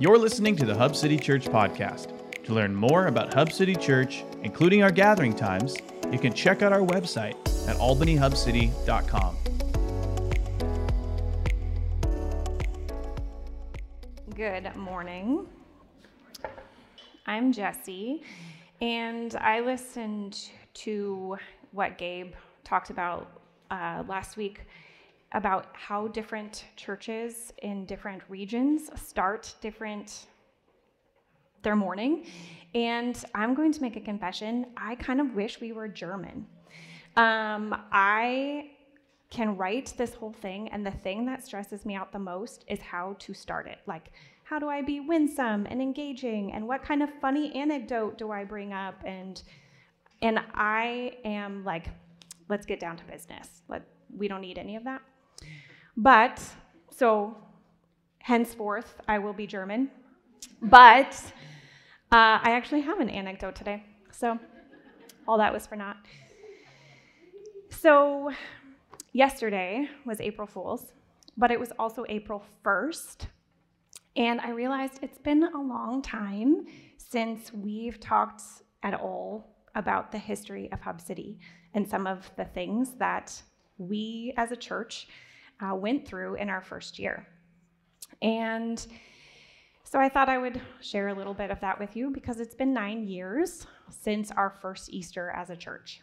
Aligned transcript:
You're 0.00 0.16
listening 0.16 0.56
to 0.56 0.64
the 0.64 0.74
Hub 0.74 0.96
City 0.96 1.18
Church 1.18 1.44
podcast. 1.44 2.14
To 2.44 2.54
learn 2.54 2.74
more 2.74 3.08
about 3.08 3.34
Hub 3.34 3.52
City 3.52 3.76
Church, 3.76 4.24
including 4.42 4.82
our 4.82 4.90
gathering 4.90 5.36
times, 5.36 5.76
you 6.10 6.18
can 6.18 6.32
check 6.32 6.62
out 6.62 6.72
our 6.72 6.80
website 6.80 7.34
at 7.68 7.76
albanyhubcity.com. 7.76 9.36
Good 14.34 14.74
morning. 14.74 15.46
I'm 17.26 17.52
Jesse, 17.52 18.22
and 18.80 19.36
I 19.36 19.60
listened 19.60 20.48
to 20.76 21.36
what 21.72 21.98
Gabe 21.98 22.32
talked 22.64 22.88
about 22.88 23.30
uh, 23.70 24.02
last 24.08 24.38
week 24.38 24.62
about 25.32 25.66
how 25.72 26.08
different 26.08 26.64
churches 26.76 27.52
in 27.62 27.86
different 27.86 28.22
regions 28.28 28.90
start 28.96 29.54
different 29.60 30.26
their 31.62 31.76
morning. 31.76 32.26
And 32.74 33.22
I'm 33.34 33.54
going 33.54 33.72
to 33.72 33.82
make 33.82 33.96
a 33.96 34.00
confession. 34.00 34.66
I 34.76 34.94
kind 34.96 35.20
of 35.20 35.34
wish 35.34 35.60
we 35.60 35.72
were 35.72 35.88
German. 35.88 36.46
Um, 37.16 37.74
I 37.92 38.70
can 39.30 39.56
write 39.56 39.94
this 39.96 40.14
whole 40.14 40.32
thing, 40.32 40.68
and 40.70 40.84
the 40.84 40.90
thing 40.90 41.24
that 41.26 41.44
stresses 41.44 41.84
me 41.84 41.94
out 41.94 42.12
the 42.12 42.18
most 42.18 42.64
is 42.68 42.80
how 42.80 43.16
to 43.20 43.34
start 43.34 43.66
it. 43.66 43.78
Like, 43.86 44.10
how 44.44 44.58
do 44.58 44.68
I 44.68 44.82
be 44.82 44.98
winsome 45.00 45.66
and 45.70 45.80
engaging, 45.80 46.52
and 46.52 46.66
what 46.66 46.82
kind 46.82 47.02
of 47.02 47.10
funny 47.20 47.54
anecdote 47.54 48.18
do 48.18 48.32
I 48.32 48.44
bring 48.44 48.72
up? 48.72 48.96
And 49.04 49.40
and 50.22 50.40
I 50.54 51.16
am 51.24 51.64
like, 51.64 51.86
let's 52.48 52.66
get 52.66 52.80
down 52.80 52.96
to 52.96 53.04
business. 53.04 53.62
Let 53.68 53.82
we 54.16 54.28
don't 54.28 54.40
need 54.40 54.58
any 54.58 54.76
of 54.76 54.84
that. 54.84 55.02
But, 55.96 56.42
so 56.90 57.36
henceforth, 58.20 59.00
I 59.08 59.18
will 59.18 59.32
be 59.32 59.46
German. 59.46 59.90
But 60.62 61.14
uh, 62.12 62.38
I 62.42 62.52
actually 62.52 62.80
have 62.82 63.00
an 63.00 63.10
anecdote 63.10 63.54
today. 63.54 63.84
So 64.12 64.38
all 65.26 65.38
that 65.38 65.52
was 65.52 65.66
for 65.66 65.76
naught. 65.76 65.96
So 67.70 68.30
yesterday 69.12 69.88
was 70.04 70.20
April 70.20 70.46
Fool's, 70.46 70.92
but 71.36 71.50
it 71.50 71.58
was 71.58 71.72
also 71.78 72.04
April 72.08 72.44
1st. 72.64 73.26
And 74.16 74.40
I 74.40 74.50
realized 74.50 74.98
it's 75.02 75.18
been 75.18 75.44
a 75.44 75.60
long 75.60 76.02
time 76.02 76.66
since 76.96 77.52
we've 77.52 78.00
talked 78.00 78.42
at 78.82 78.94
all 78.94 79.56
about 79.74 80.10
the 80.10 80.18
history 80.18 80.70
of 80.72 80.80
Hub 80.80 81.00
City 81.00 81.38
and 81.74 81.88
some 81.88 82.06
of 82.06 82.30
the 82.36 82.44
things 82.44 82.94
that 82.98 83.40
we 83.78 84.34
as 84.36 84.50
a 84.50 84.56
church 84.56 85.06
uh, 85.62 85.74
went 85.74 86.06
through 86.06 86.34
in 86.36 86.48
our 86.48 86.60
first 86.60 86.98
year. 86.98 87.26
And 88.22 88.84
so 89.84 89.98
I 89.98 90.08
thought 90.08 90.28
I 90.28 90.38
would 90.38 90.60
share 90.80 91.08
a 91.08 91.14
little 91.14 91.34
bit 91.34 91.50
of 91.50 91.60
that 91.60 91.78
with 91.78 91.96
you 91.96 92.10
because 92.10 92.38
it's 92.38 92.54
been 92.54 92.72
nine 92.72 93.06
years 93.06 93.66
since 93.90 94.30
our 94.30 94.50
first 94.62 94.90
Easter 94.90 95.30
as 95.30 95.50
a 95.50 95.56
church. 95.56 96.00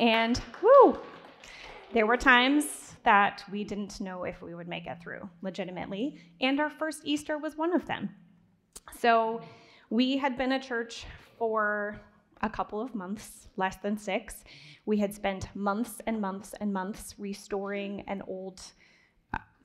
And 0.00 0.40
whoo, 0.62 0.98
there 1.92 2.06
were 2.06 2.16
times 2.16 2.94
that 3.04 3.44
we 3.50 3.64
didn't 3.64 4.00
know 4.00 4.24
if 4.24 4.42
we 4.42 4.54
would 4.54 4.68
make 4.68 4.86
it 4.86 5.00
through 5.00 5.28
legitimately, 5.42 6.20
and 6.40 6.60
our 6.60 6.70
first 6.70 7.02
Easter 7.04 7.38
was 7.38 7.56
one 7.56 7.74
of 7.74 7.86
them. 7.86 8.10
So 8.98 9.40
we 9.90 10.16
had 10.16 10.36
been 10.36 10.52
a 10.52 10.60
church 10.60 11.06
for 11.38 12.00
a 12.42 12.48
couple 12.48 12.80
of 12.80 12.94
months, 12.94 13.48
less 13.56 13.76
than 13.76 13.96
six. 13.96 14.44
We 14.86 14.98
had 14.98 15.14
spent 15.14 15.54
months 15.54 16.00
and 16.06 16.20
months 16.20 16.54
and 16.60 16.72
months 16.72 17.14
restoring 17.18 18.04
an 18.06 18.22
old 18.26 18.60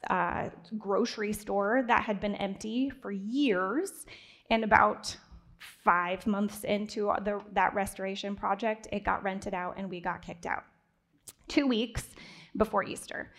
uh, 0.09 0.49
grocery 0.77 1.33
store 1.33 1.83
that 1.87 2.03
had 2.03 2.19
been 2.19 2.35
empty 2.35 2.89
for 2.89 3.11
years. 3.11 4.05
And 4.49 4.63
about 4.63 5.15
five 5.83 6.27
months 6.27 6.63
into 6.63 7.13
the, 7.23 7.41
that 7.53 7.73
restoration 7.73 8.35
project, 8.35 8.87
it 8.91 9.03
got 9.03 9.23
rented 9.23 9.53
out 9.53 9.75
and 9.77 9.89
we 9.89 10.01
got 10.01 10.21
kicked 10.21 10.45
out. 10.45 10.63
Two 11.47 11.67
weeks 11.67 12.09
before 12.57 12.83
Easter. 12.83 13.31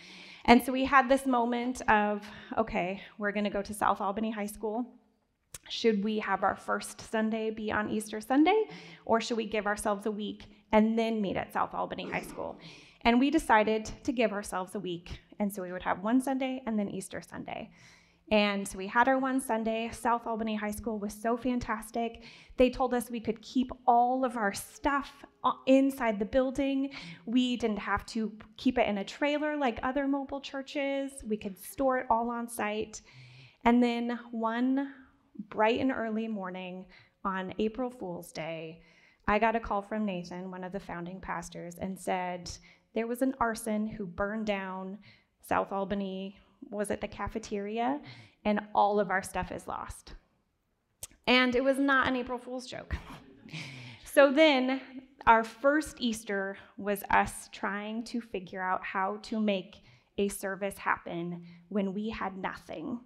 And 0.45 0.63
so 0.63 0.71
we 0.71 0.85
had 0.85 1.09
this 1.09 1.25
moment 1.25 1.81
of, 1.89 2.23
okay, 2.57 3.01
we're 3.17 3.31
going 3.31 3.45
to 3.45 3.49
go 3.49 3.61
to 3.61 3.73
South 3.73 4.01
Albany 4.01 4.31
High 4.31 4.45
School 4.45 4.85
should 5.69 6.03
we 6.03 6.19
have 6.19 6.43
our 6.43 6.55
first 6.55 7.01
Sunday 7.11 7.49
be 7.49 7.71
on 7.71 7.89
Easter 7.89 8.21
Sunday, 8.21 8.65
or 9.05 9.19
should 9.19 9.37
we 9.37 9.45
give 9.45 9.65
ourselves 9.65 10.05
a 10.05 10.11
week 10.11 10.45
and 10.71 10.97
then 10.97 11.21
meet 11.21 11.37
at 11.37 11.51
South 11.51 11.73
Albany 11.73 12.09
High 12.09 12.21
School? 12.21 12.59
And 13.01 13.19
we 13.19 13.29
decided 13.29 13.89
to 14.03 14.11
give 14.11 14.31
ourselves 14.33 14.75
a 14.75 14.79
week. 14.79 15.19
And 15.39 15.51
so 15.53 15.61
we 15.61 15.71
would 15.71 15.83
have 15.83 16.03
one 16.03 16.21
Sunday 16.21 16.63
and 16.65 16.77
then 16.77 16.89
Easter 16.89 17.21
Sunday. 17.21 17.69
And 18.31 18.67
so 18.67 18.79
we 18.79 18.87
had 18.87 19.07
our 19.07 19.19
one 19.19 19.39
Sunday. 19.39 19.91
South 19.93 20.25
Albany 20.25 20.55
High 20.55 20.71
School 20.71 20.97
was 20.97 21.13
so 21.13 21.37
fantastic. 21.37 22.23
They 22.57 22.71
told 22.71 22.95
us 22.95 23.11
we 23.11 23.19
could 23.19 23.39
keep 23.43 23.71
all 23.85 24.25
of 24.25 24.35
our 24.35 24.53
stuff 24.53 25.23
uh, 25.43 25.51
inside 25.67 26.17
the 26.17 26.25
building. 26.25 26.89
We 27.27 27.55
didn't 27.57 27.77
have 27.77 28.03
to 28.07 28.31
keep 28.57 28.79
it 28.79 28.87
in 28.87 28.97
a 28.97 29.03
trailer 29.03 29.55
like 29.55 29.79
other 29.83 30.07
mobile 30.07 30.41
churches. 30.41 31.11
We 31.27 31.37
could 31.37 31.57
store 31.63 31.99
it 31.99 32.07
all 32.09 32.31
on 32.31 32.47
site. 32.47 33.01
And 33.63 33.83
then 33.83 34.19
one 34.31 34.91
bright 35.49 35.79
and 35.79 35.91
early 35.91 36.27
morning 36.27 36.85
on 37.23 37.53
April 37.59 37.89
Fool's 37.89 38.31
Day, 38.31 38.81
I 39.27 39.39
got 39.39 39.55
a 39.55 39.59
call 39.59 39.81
from 39.81 40.05
Nathan, 40.05 40.51
one 40.51 40.63
of 40.63 40.71
the 40.71 40.79
founding 40.79 41.19
pastors, 41.19 41.75
and 41.75 41.99
said 41.99 42.51
there 42.93 43.07
was 43.07 43.21
an 43.21 43.35
arson 43.39 43.87
who 43.87 44.05
burned 44.05 44.45
down 44.45 44.99
South 45.41 45.71
Albany, 45.71 46.37
was 46.69 46.91
it 46.91 47.01
the 47.01 47.07
cafeteria, 47.07 47.99
and 48.43 48.59
all 48.73 48.99
of 48.99 49.09
our 49.09 49.23
stuff 49.23 49.51
is 49.51 49.67
lost. 49.67 50.13
And 51.27 51.55
it 51.55 51.63
was 51.63 51.79
not 51.79 52.07
an 52.07 52.15
April 52.15 52.37
Fool's 52.37 52.67
joke. 52.67 52.95
so 54.05 54.31
then, 54.31 54.81
our 55.27 55.43
first 55.43 55.97
Easter 55.99 56.57
was 56.77 57.03
us 57.09 57.49
trying 57.51 58.03
to 58.05 58.21
figure 58.21 58.61
out 58.61 58.83
how 58.83 59.17
to 59.23 59.39
make 59.39 59.77
a 60.17 60.27
service 60.27 60.77
happen 60.77 61.43
when 61.69 61.93
we 61.93 62.09
had 62.09 62.37
nothing. 62.37 62.99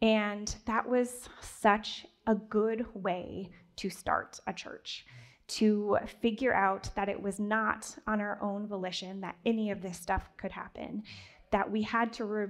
And 0.00 0.54
that 0.66 0.88
was 0.88 1.28
such 1.40 2.06
a 2.26 2.34
good 2.34 2.86
way 2.94 3.50
to 3.76 3.90
start 3.90 4.38
a 4.46 4.52
church, 4.52 5.06
to 5.48 5.98
figure 6.20 6.54
out 6.54 6.90
that 6.94 7.08
it 7.08 7.20
was 7.20 7.40
not 7.40 7.96
on 8.06 8.20
our 8.20 8.38
own 8.42 8.66
volition 8.66 9.20
that 9.20 9.36
any 9.46 9.70
of 9.70 9.82
this 9.82 9.98
stuff 9.98 10.28
could 10.36 10.52
happen, 10.52 11.02
that 11.50 11.70
we 11.70 11.82
had 11.82 12.12
to 12.14 12.24
re- 12.24 12.48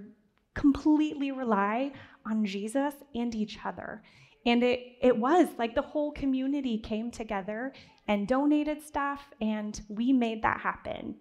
completely 0.54 1.30
rely 1.30 1.92
on 2.26 2.44
Jesus 2.44 2.94
and 3.14 3.34
each 3.34 3.58
other. 3.64 4.02
And 4.44 4.62
it, 4.62 4.80
it 5.00 5.16
was 5.16 5.48
like 5.58 5.74
the 5.74 5.82
whole 5.82 6.12
community 6.12 6.78
came 6.78 7.10
together 7.10 7.72
and 8.08 8.26
donated 8.26 8.82
stuff, 8.82 9.22
and 9.40 9.80
we 9.88 10.12
made 10.12 10.42
that 10.42 10.60
happen. 10.60 11.16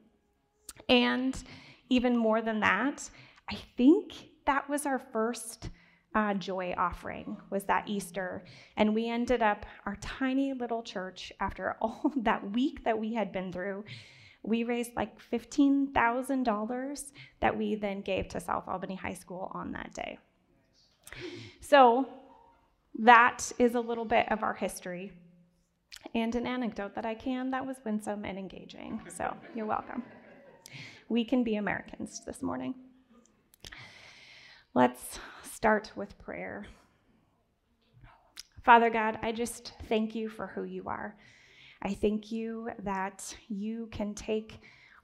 And 0.89 1.41
even 1.89 2.15
more 2.15 2.41
than 2.41 2.59
that, 2.61 3.09
I 3.49 3.57
think 3.75 4.13
that 4.45 4.69
was 4.69 4.85
our 4.85 4.99
first 4.99 5.69
uh, 6.17 6.33
joy 6.33 6.73
offering 6.79 7.37
was 7.51 7.65
that 7.65 7.87
Easter. 7.87 8.43
And 8.75 8.95
we 8.95 9.07
ended 9.07 9.43
up, 9.43 9.67
our 9.85 9.95
tiny 10.01 10.51
little 10.51 10.81
church, 10.81 11.31
after 11.39 11.77
all 11.81 12.11
that 12.17 12.51
week 12.53 12.83
that 12.85 12.97
we 12.97 13.13
had 13.13 13.31
been 13.31 13.53
through, 13.53 13.85
we 14.41 14.63
raised 14.63 14.95
like 14.95 15.11
$15,000 15.31 17.11
that 17.39 17.55
we 17.55 17.75
then 17.75 18.01
gave 18.01 18.29
to 18.29 18.39
South 18.39 18.67
Albany 18.67 18.95
High 18.95 19.13
School 19.13 19.51
on 19.53 19.71
that 19.73 19.93
day. 19.93 20.17
So 21.61 22.07
that 22.97 23.51
is 23.59 23.75
a 23.75 23.79
little 23.79 24.05
bit 24.05 24.31
of 24.31 24.41
our 24.41 24.55
history 24.55 25.11
and 26.15 26.33
an 26.33 26.47
anecdote 26.47 26.95
that 26.95 27.05
I 27.05 27.13
can 27.13 27.51
that 27.51 27.65
was 27.65 27.77
winsome 27.85 28.25
and 28.25 28.39
engaging. 28.39 29.01
So 29.15 29.35
you're 29.53 29.67
welcome. 29.67 30.01
We 31.09 31.23
can 31.23 31.43
be 31.43 31.57
Americans 31.57 32.23
this 32.25 32.41
morning. 32.41 32.73
Let's 34.73 35.19
start 35.57 35.91
with 35.95 36.15
prayer. 36.19 36.67
Father 38.63 38.91
God, 38.91 39.17
I 39.23 39.31
just 39.31 39.73
thank 39.89 40.13
you 40.13 40.29
for 40.29 40.45
who 40.45 40.65
you 40.65 40.83
are. 40.85 41.17
I 41.81 41.95
thank 41.95 42.31
you 42.31 42.69
that 42.83 43.35
you 43.47 43.89
can 43.91 44.13
take 44.13 44.59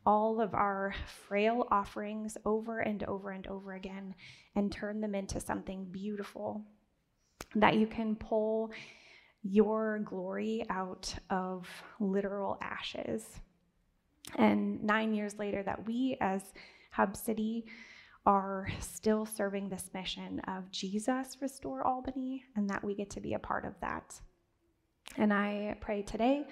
all 0.05 0.39
of 0.39 0.53
our 0.53 0.93
frail 1.27 1.65
offerings 1.71 2.37
over 2.45 2.81
and 2.81 3.03
over 3.05 3.31
and 3.31 3.47
over 3.47 3.73
again 3.73 4.13
and 4.55 4.71
turn 4.71 5.01
them 5.01 5.15
into 5.15 5.39
something 5.39 5.85
beautiful. 5.85 6.61
That 7.55 7.77
you 7.77 7.87
can 7.87 8.15
pull 8.15 8.71
your 9.41 10.01
glory 10.05 10.67
out 10.69 11.15
of 11.31 11.67
literal 11.99 12.59
ashes. 12.61 13.25
And 14.37 14.83
nine 14.83 15.15
years 15.15 15.39
later, 15.39 15.63
that 15.63 15.87
we 15.87 16.15
as 16.21 16.53
Hub 16.91 17.17
City 17.17 17.65
are 18.25 18.67
still 18.79 19.25
serving 19.25 19.69
this 19.69 19.89
mission 19.93 20.39
of 20.47 20.71
Jesus 20.71 21.37
restore 21.41 21.85
Albany 21.85 22.43
and 22.55 22.69
that 22.69 22.83
we 22.83 22.95
get 22.95 23.09
to 23.11 23.21
be 23.21 23.33
a 23.33 23.39
part 23.39 23.65
of 23.65 23.73
that. 23.81 24.19
And 25.17 25.33
I 25.33 25.75
pray 25.81 26.01
today 26.01 26.45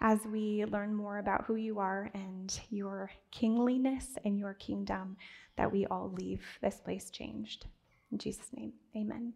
as 0.00 0.20
we 0.24 0.64
learn 0.64 0.94
more 0.94 1.18
about 1.18 1.44
who 1.44 1.56
you 1.56 1.78
are 1.78 2.10
and 2.14 2.58
your 2.70 3.10
kingliness 3.30 4.16
and 4.24 4.38
your 4.38 4.54
kingdom 4.54 5.16
that 5.56 5.70
we 5.70 5.86
all 5.86 6.10
leave 6.10 6.42
this 6.62 6.80
place 6.80 7.10
changed. 7.10 7.66
In 8.10 8.18
Jesus' 8.18 8.48
name, 8.54 8.72
amen. 8.96 9.34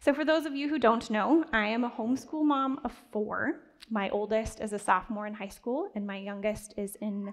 So, 0.00 0.12
for 0.14 0.24
those 0.24 0.46
of 0.46 0.54
you 0.54 0.68
who 0.68 0.78
don't 0.78 1.10
know, 1.10 1.44
I 1.52 1.66
am 1.66 1.84
a 1.84 1.90
homeschool 1.90 2.44
mom 2.44 2.80
of 2.84 2.92
four. 3.12 3.60
My 3.90 4.08
oldest 4.10 4.60
is 4.60 4.72
a 4.72 4.78
sophomore 4.78 5.26
in 5.26 5.34
high 5.34 5.48
school, 5.48 5.90
and 5.94 6.06
my 6.06 6.16
youngest 6.16 6.74
is 6.76 6.96
in 7.00 7.32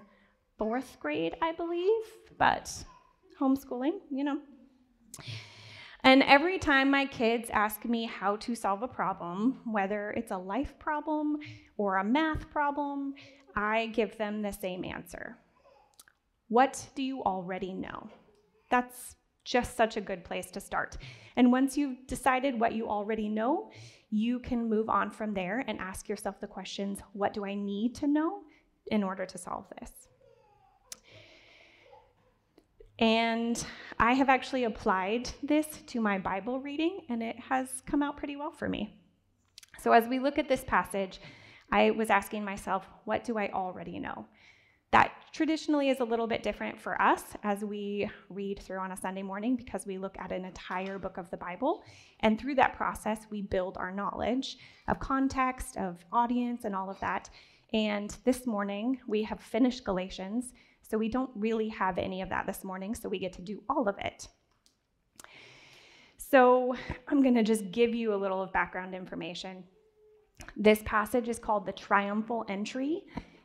fourth 0.58 0.98
grade, 1.00 1.36
I 1.42 1.52
believe, 1.52 2.04
but 2.38 2.72
homeschooling, 3.40 3.98
you 4.10 4.24
know. 4.24 4.38
And 6.02 6.22
every 6.22 6.58
time 6.58 6.90
my 6.90 7.06
kids 7.06 7.50
ask 7.50 7.84
me 7.84 8.04
how 8.04 8.36
to 8.36 8.54
solve 8.54 8.82
a 8.82 8.88
problem, 8.88 9.60
whether 9.64 10.10
it's 10.12 10.30
a 10.30 10.38
life 10.38 10.78
problem 10.78 11.38
or 11.76 11.96
a 11.96 12.04
math 12.04 12.48
problem, 12.50 13.14
I 13.56 13.86
give 13.88 14.16
them 14.16 14.42
the 14.42 14.52
same 14.52 14.84
answer. 14.84 15.36
What 16.48 16.86
do 16.94 17.02
you 17.02 17.22
already 17.24 17.72
know? 17.72 18.08
That's 18.70 19.16
just 19.44 19.76
such 19.76 19.96
a 19.96 20.00
good 20.00 20.24
place 20.24 20.50
to 20.52 20.60
start. 20.60 20.96
And 21.36 21.50
once 21.50 21.76
you've 21.76 22.06
decided 22.06 22.58
what 22.58 22.74
you 22.74 22.88
already 22.88 23.28
know, 23.28 23.70
you 24.10 24.38
can 24.38 24.68
move 24.68 24.88
on 24.88 25.10
from 25.10 25.34
there 25.34 25.64
and 25.66 25.78
ask 25.80 26.08
yourself 26.08 26.40
the 26.40 26.46
questions 26.46 27.00
what 27.12 27.32
do 27.32 27.44
I 27.44 27.54
need 27.54 27.94
to 27.96 28.06
know 28.06 28.42
in 28.90 29.02
order 29.02 29.26
to 29.26 29.38
solve 29.38 29.64
this? 29.80 30.08
And 32.98 33.62
I 33.98 34.14
have 34.14 34.28
actually 34.28 34.64
applied 34.64 35.30
this 35.42 35.66
to 35.88 36.00
my 36.00 36.18
Bible 36.18 36.60
reading, 36.60 37.00
and 37.08 37.22
it 37.22 37.38
has 37.38 37.82
come 37.86 38.02
out 38.02 38.16
pretty 38.16 38.36
well 38.36 38.50
for 38.50 38.68
me. 38.68 38.98
So, 39.80 39.92
as 39.92 40.08
we 40.08 40.18
look 40.18 40.38
at 40.38 40.48
this 40.48 40.64
passage, 40.64 41.20
I 41.70 41.90
was 41.90 42.10
asking 42.10 42.44
myself, 42.44 42.86
what 43.04 43.24
do 43.24 43.36
I 43.36 43.50
already 43.52 43.98
know? 43.98 44.26
That 44.92 45.12
traditionally 45.32 45.90
is 45.90 46.00
a 46.00 46.04
little 46.04 46.26
bit 46.26 46.42
different 46.42 46.80
for 46.80 47.00
us 47.02 47.22
as 47.42 47.64
we 47.64 48.08
read 48.30 48.60
through 48.60 48.78
on 48.78 48.92
a 48.92 48.96
Sunday 48.96 49.22
morning 49.22 49.56
because 49.56 49.84
we 49.84 49.98
look 49.98 50.16
at 50.18 50.32
an 50.32 50.44
entire 50.44 50.98
book 50.98 51.18
of 51.18 51.28
the 51.30 51.36
Bible. 51.36 51.82
And 52.20 52.40
through 52.40 52.54
that 52.54 52.76
process, 52.76 53.26
we 53.28 53.42
build 53.42 53.76
our 53.76 53.90
knowledge 53.90 54.56
of 54.88 54.98
context, 55.00 55.76
of 55.76 56.04
audience, 56.12 56.64
and 56.64 56.74
all 56.74 56.88
of 56.88 57.00
that. 57.00 57.28
And 57.74 58.16
this 58.24 58.46
morning, 58.46 58.98
we 59.06 59.24
have 59.24 59.40
finished 59.40 59.84
Galatians, 59.84 60.52
so 60.88 60.98
we 60.98 61.08
don't 61.08 61.30
really 61.34 61.68
have 61.68 61.98
any 61.98 62.22
of 62.22 62.28
that 62.28 62.46
this 62.46 62.62
morning, 62.64 62.94
so 62.94 63.08
we 63.08 63.18
get 63.18 63.32
to 63.34 63.42
do 63.42 63.62
all 63.68 63.88
of 63.88 63.96
it. 63.98 64.28
So 66.16 66.74
I'm 67.08 67.22
going 67.22 67.34
to 67.34 67.42
just 67.42 67.70
give 67.70 67.94
you 67.94 68.14
a 68.14 68.16
little 68.16 68.42
of 68.42 68.52
background 68.52 68.94
information. 68.94 69.64
This 70.56 70.82
passage 70.84 71.28
is 71.28 71.38
called 71.38 71.66
the 71.66 71.72
triumphal 71.72 72.44
entry, 72.48 73.04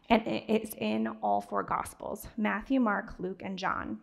and 0.10 0.22
it's 0.26 0.76
in 0.76 1.08
all 1.22 1.42
four 1.42 1.64
Gospels 1.64 2.28
Matthew, 2.38 2.80
Mark, 2.80 3.16
Luke, 3.18 3.42
and 3.44 3.58
John. 3.58 4.00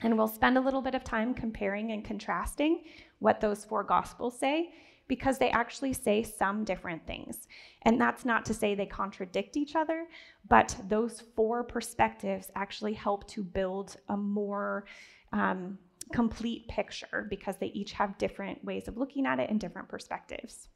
And 0.00 0.16
we'll 0.18 0.28
spend 0.28 0.58
a 0.58 0.60
little 0.60 0.82
bit 0.82 0.94
of 0.94 1.04
time 1.04 1.34
comparing 1.34 1.92
and 1.92 2.04
contrasting 2.04 2.84
what 3.20 3.40
those 3.40 3.64
four 3.64 3.84
Gospels 3.84 4.38
say 4.38 4.72
because 5.06 5.38
they 5.38 5.50
actually 5.50 5.92
say 5.92 6.22
some 6.22 6.64
different 6.64 7.06
things. 7.06 7.46
And 7.82 8.00
that's 8.00 8.24
not 8.24 8.44
to 8.46 8.54
say 8.54 8.74
they 8.74 8.86
contradict 8.86 9.56
each 9.56 9.76
other, 9.76 10.06
but 10.48 10.76
those 10.88 11.22
four 11.36 11.62
perspectives 11.62 12.50
actually 12.54 12.94
help 12.94 13.28
to 13.28 13.42
build 13.42 13.96
a 14.08 14.16
more 14.16 14.86
um, 15.32 15.78
complete 16.12 16.68
picture 16.68 17.26
because 17.28 17.56
they 17.58 17.66
each 17.68 17.92
have 17.92 18.16
different 18.18 18.64
ways 18.64 18.88
of 18.88 18.96
looking 18.96 19.26
at 19.26 19.38
it 19.38 19.50
and 19.50 19.60
different 19.60 19.88
perspectives. 19.88 20.68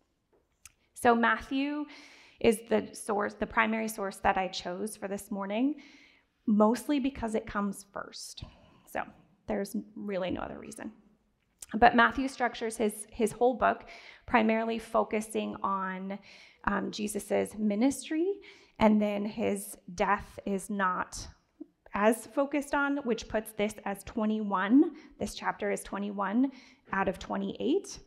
So, 0.95 1.15
Matthew 1.15 1.85
is 2.41 2.59
the 2.69 2.89
source, 2.93 3.35
the 3.35 3.47
primary 3.47 3.89
source 3.89 4.17
that 4.17 4.37
I 4.37 4.49
chose 4.49 4.97
for 4.97 5.09
this 5.09 5.31
morning, 5.31 5.77
mostly 6.47 6.99
because 6.99 7.35
it 7.35 7.47
comes 7.47 7.87
first. 7.93 8.45
So, 8.91 9.03
there's 9.47 9.77
really 9.95 10.31
no 10.31 10.41
other 10.41 10.59
reason. 10.59 10.93
But 11.75 11.95
Matthew 11.95 12.29
structures 12.29 12.77
his, 12.77 13.07
his 13.11 13.33
whole 13.33 13.55
book 13.55 13.85
primarily 14.29 14.79
focusing 14.79 15.57
on 15.63 16.19
um, 16.65 16.91
Jesus' 16.91 17.55
ministry, 17.57 18.35
and 18.79 19.01
then 19.01 19.25
his 19.25 19.79
death 19.95 20.39
is 20.45 20.69
not 20.69 21.27
as 21.95 22.27
focused 22.27 22.75
on, 22.75 22.99
which 22.99 23.27
puts 23.27 23.53
this 23.53 23.75
as 23.87 24.05
21. 24.05 24.93
This 25.19 25.35
chapter 25.35 25.71
is 25.71 25.83
21 25.83 26.53
out 26.93 27.09
of 27.09 27.19
28. 27.19 27.99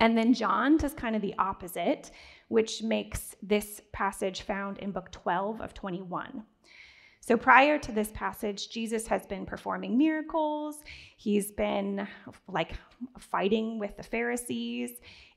And 0.00 0.18
then 0.18 0.34
John 0.34 0.76
does 0.76 0.92
kind 0.92 1.14
of 1.14 1.22
the 1.22 1.34
opposite, 1.38 2.10
which 2.48 2.82
makes 2.82 3.36
this 3.40 3.80
passage 3.92 4.42
found 4.42 4.78
in 4.78 4.90
book 4.90 5.10
12 5.12 5.60
of 5.60 5.72
21. 5.72 6.42
So 7.20 7.36
prior 7.36 7.78
to 7.78 7.92
this 7.92 8.10
passage, 8.14 8.70
Jesus 8.70 9.06
has 9.08 9.26
been 9.26 9.44
performing 9.44 9.98
miracles. 9.98 10.76
He's 11.16 11.50
been 11.50 12.08
like 12.46 12.72
fighting 13.18 13.78
with 13.78 13.96
the 13.96 14.02
Pharisees 14.02 14.90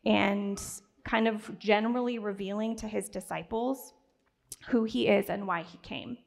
and 0.06 0.62
kind 1.04 1.28
of 1.28 1.60
generally 1.60 2.20
revealing 2.20 2.76
to 2.78 2.88
his 2.88 3.10
disciples 3.10 3.94
who 4.68 4.84
he 4.84 5.08
is 5.08 5.30
and 5.30 5.48
why 5.48 5.64
he 5.64 5.78
came. 5.80 6.18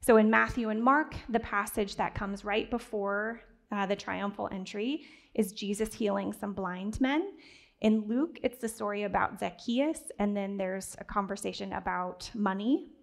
So 0.00 0.16
in 0.18 0.28
Matthew 0.28 0.68
and 0.68 0.82
Mark, 0.82 1.14
the 1.30 1.40
passage 1.40 1.96
that 1.96 2.14
comes 2.14 2.44
right 2.44 2.70
before 2.70 3.40
uh, 3.72 3.86
the 3.86 3.96
triumphal 3.96 4.50
entry 4.52 5.04
is 5.34 5.52
Jesus 5.52 5.94
healing 5.94 6.32
some 6.32 6.52
blind 6.52 7.00
men. 7.00 7.32
In 7.80 8.06
Luke, 8.06 8.38
it's 8.42 8.58
the 8.58 8.68
story 8.68 9.04
about 9.04 9.40
Zacchaeus, 9.40 10.00
and 10.18 10.36
then 10.36 10.56
there's 10.56 10.96
a 10.98 11.04
conversation 11.04 11.72
about 11.72 12.30
money 12.34 12.93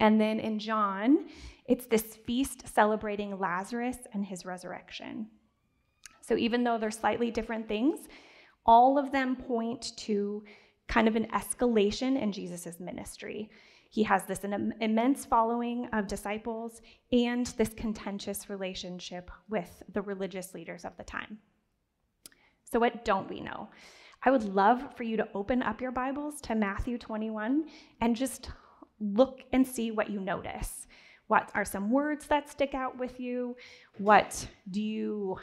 and 0.00 0.20
then 0.20 0.40
in 0.40 0.58
John, 0.58 1.26
it's 1.66 1.86
this 1.86 2.16
feast 2.26 2.68
celebrating 2.68 3.38
Lazarus 3.38 3.98
and 4.12 4.24
his 4.24 4.44
resurrection. 4.44 5.28
So 6.20 6.36
even 6.36 6.64
though 6.64 6.78
they're 6.78 6.90
slightly 6.90 7.30
different 7.30 7.68
things, 7.68 8.08
all 8.66 8.98
of 8.98 9.12
them 9.12 9.36
point 9.36 9.96
to 9.98 10.42
kind 10.88 11.08
of 11.08 11.16
an 11.16 11.26
escalation 11.28 12.20
in 12.20 12.32
Jesus' 12.32 12.80
ministry. 12.80 13.50
He 13.90 14.02
has 14.02 14.24
this 14.24 14.44
immense 14.44 15.24
following 15.24 15.86
of 15.92 16.08
disciples 16.08 16.82
and 17.12 17.46
this 17.46 17.72
contentious 17.74 18.50
relationship 18.50 19.30
with 19.48 19.82
the 19.92 20.02
religious 20.02 20.52
leaders 20.52 20.84
of 20.84 20.96
the 20.96 21.04
time. 21.04 21.38
So, 22.64 22.80
what 22.80 23.04
don't 23.04 23.30
we 23.30 23.40
know? 23.40 23.68
I 24.24 24.30
would 24.30 24.42
love 24.42 24.96
for 24.96 25.04
you 25.04 25.16
to 25.18 25.28
open 25.34 25.62
up 25.62 25.80
your 25.80 25.92
Bibles 25.92 26.40
to 26.42 26.54
Matthew 26.54 26.98
21 26.98 27.66
and 28.00 28.16
just 28.16 28.50
look 29.00 29.42
and 29.52 29.66
see 29.66 29.90
what 29.90 30.10
you 30.10 30.20
notice. 30.20 30.86
What 31.26 31.50
are 31.54 31.64
some 31.64 31.90
words 31.90 32.26
that 32.26 32.50
stick 32.50 32.74
out 32.74 32.98
with 32.98 33.18
you? 33.18 33.56
What 33.98 34.46
do 34.70 34.82
you 34.82 35.38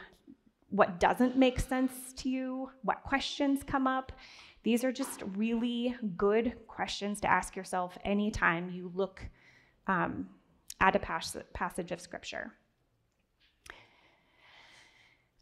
what 0.70 0.98
doesn't 0.98 1.36
make 1.36 1.60
sense 1.60 2.14
to 2.14 2.30
you? 2.30 2.70
What 2.82 3.02
questions 3.02 3.62
come 3.62 3.86
up? 3.86 4.10
These 4.62 4.84
are 4.84 4.92
just 4.92 5.22
really 5.36 5.94
good 6.16 6.54
questions 6.66 7.20
to 7.20 7.30
ask 7.30 7.54
yourself 7.54 7.98
anytime 8.04 8.70
you 8.70 8.90
look 8.94 9.22
um, 9.86 10.30
at 10.80 10.96
a 10.96 10.98
pas- 10.98 11.36
passage 11.52 11.92
of 11.92 12.00
scripture. 12.00 12.54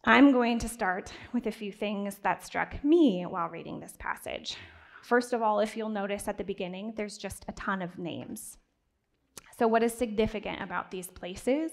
I'm 0.05 0.33
going 0.33 0.59
to 0.61 0.69
start 0.69 1.13
with 1.33 1.47
a 1.47 1.53
few 1.53 1.71
things 1.71 2.17
that 2.23 2.45
struck 2.45 2.83
me 2.83 3.25
while 3.25 3.51
reading 3.51 3.79
this 3.79 3.95
passage. 3.99 4.57
First 5.03 5.33
of 5.33 5.43
all, 5.43 5.61
if 5.61 5.77
you'll 5.77 5.89
notice 5.89 6.29
at 6.29 6.39
the 6.39 6.45
beginning, 6.45 6.95
there's 6.97 7.19
just 7.19 7.45
a 7.49 7.53
ton 7.53 7.83
of 7.83 7.99
names. 7.99 8.59
So, 9.59 9.67
what 9.67 9.83
is 9.83 9.93
significant 9.93 10.63
about 10.63 10.91
these 10.91 11.09
places 11.09 11.73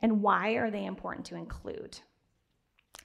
and 0.00 0.22
why 0.22 0.50
are 0.52 0.70
they 0.70 0.84
important 0.84 1.26
to 1.26 1.36
include? 1.36 2.00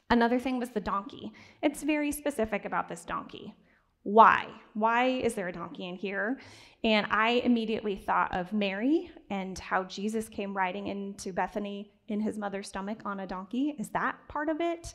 Another 0.09 0.39
thing 0.39 0.59
was 0.59 0.69
the 0.69 0.79
donkey. 0.79 1.31
It's 1.61 1.83
very 1.83 2.11
specific 2.11 2.65
about 2.65 2.87
this 2.87 3.05
donkey. 3.05 3.55
Why? 4.03 4.47
Why 4.73 5.07
is 5.07 5.33
there 5.33 5.47
a 5.47 5.53
donkey 5.53 5.87
in 5.87 5.95
here? 5.95 6.39
And 6.83 7.07
I 7.09 7.41
immediately 7.45 7.95
thought 7.95 8.35
of 8.35 8.51
Mary 8.51 9.09
and 9.29 9.57
how 9.57 9.85
Jesus 9.85 10.27
came 10.27 10.55
riding 10.55 10.87
into 10.87 11.31
Bethany 11.31 11.93
in 12.09 12.19
his 12.19 12.37
mother's 12.37 12.67
stomach 12.67 12.99
on 13.05 13.21
a 13.21 13.27
donkey. 13.27 13.75
Is 13.79 13.89
that 13.89 14.17
part 14.27 14.49
of 14.49 14.59
it? 14.59 14.93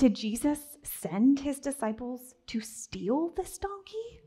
Did 0.00 0.16
Jesus 0.16 0.78
send 0.82 1.40
his 1.40 1.58
disciples 1.58 2.34
to 2.46 2.62
steal 2.62 3.34
this 3.36 3.58
donkey? 3.58 4.22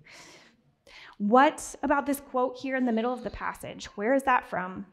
What 1.17 1.73
about 1.81 2.05
this 2.05 2.19
quote 2.19 2.59
here 2.59 2.75
in 2.75 2.85
the 2.85 2.91
middle 2.91 3.11
of 3.11 3.23
the 3.23 3.31
passage? 3.31 3.85
Where 3.95 4.13
is 4.13 4.21
that 4.21 4.47
from? 4.47 4.85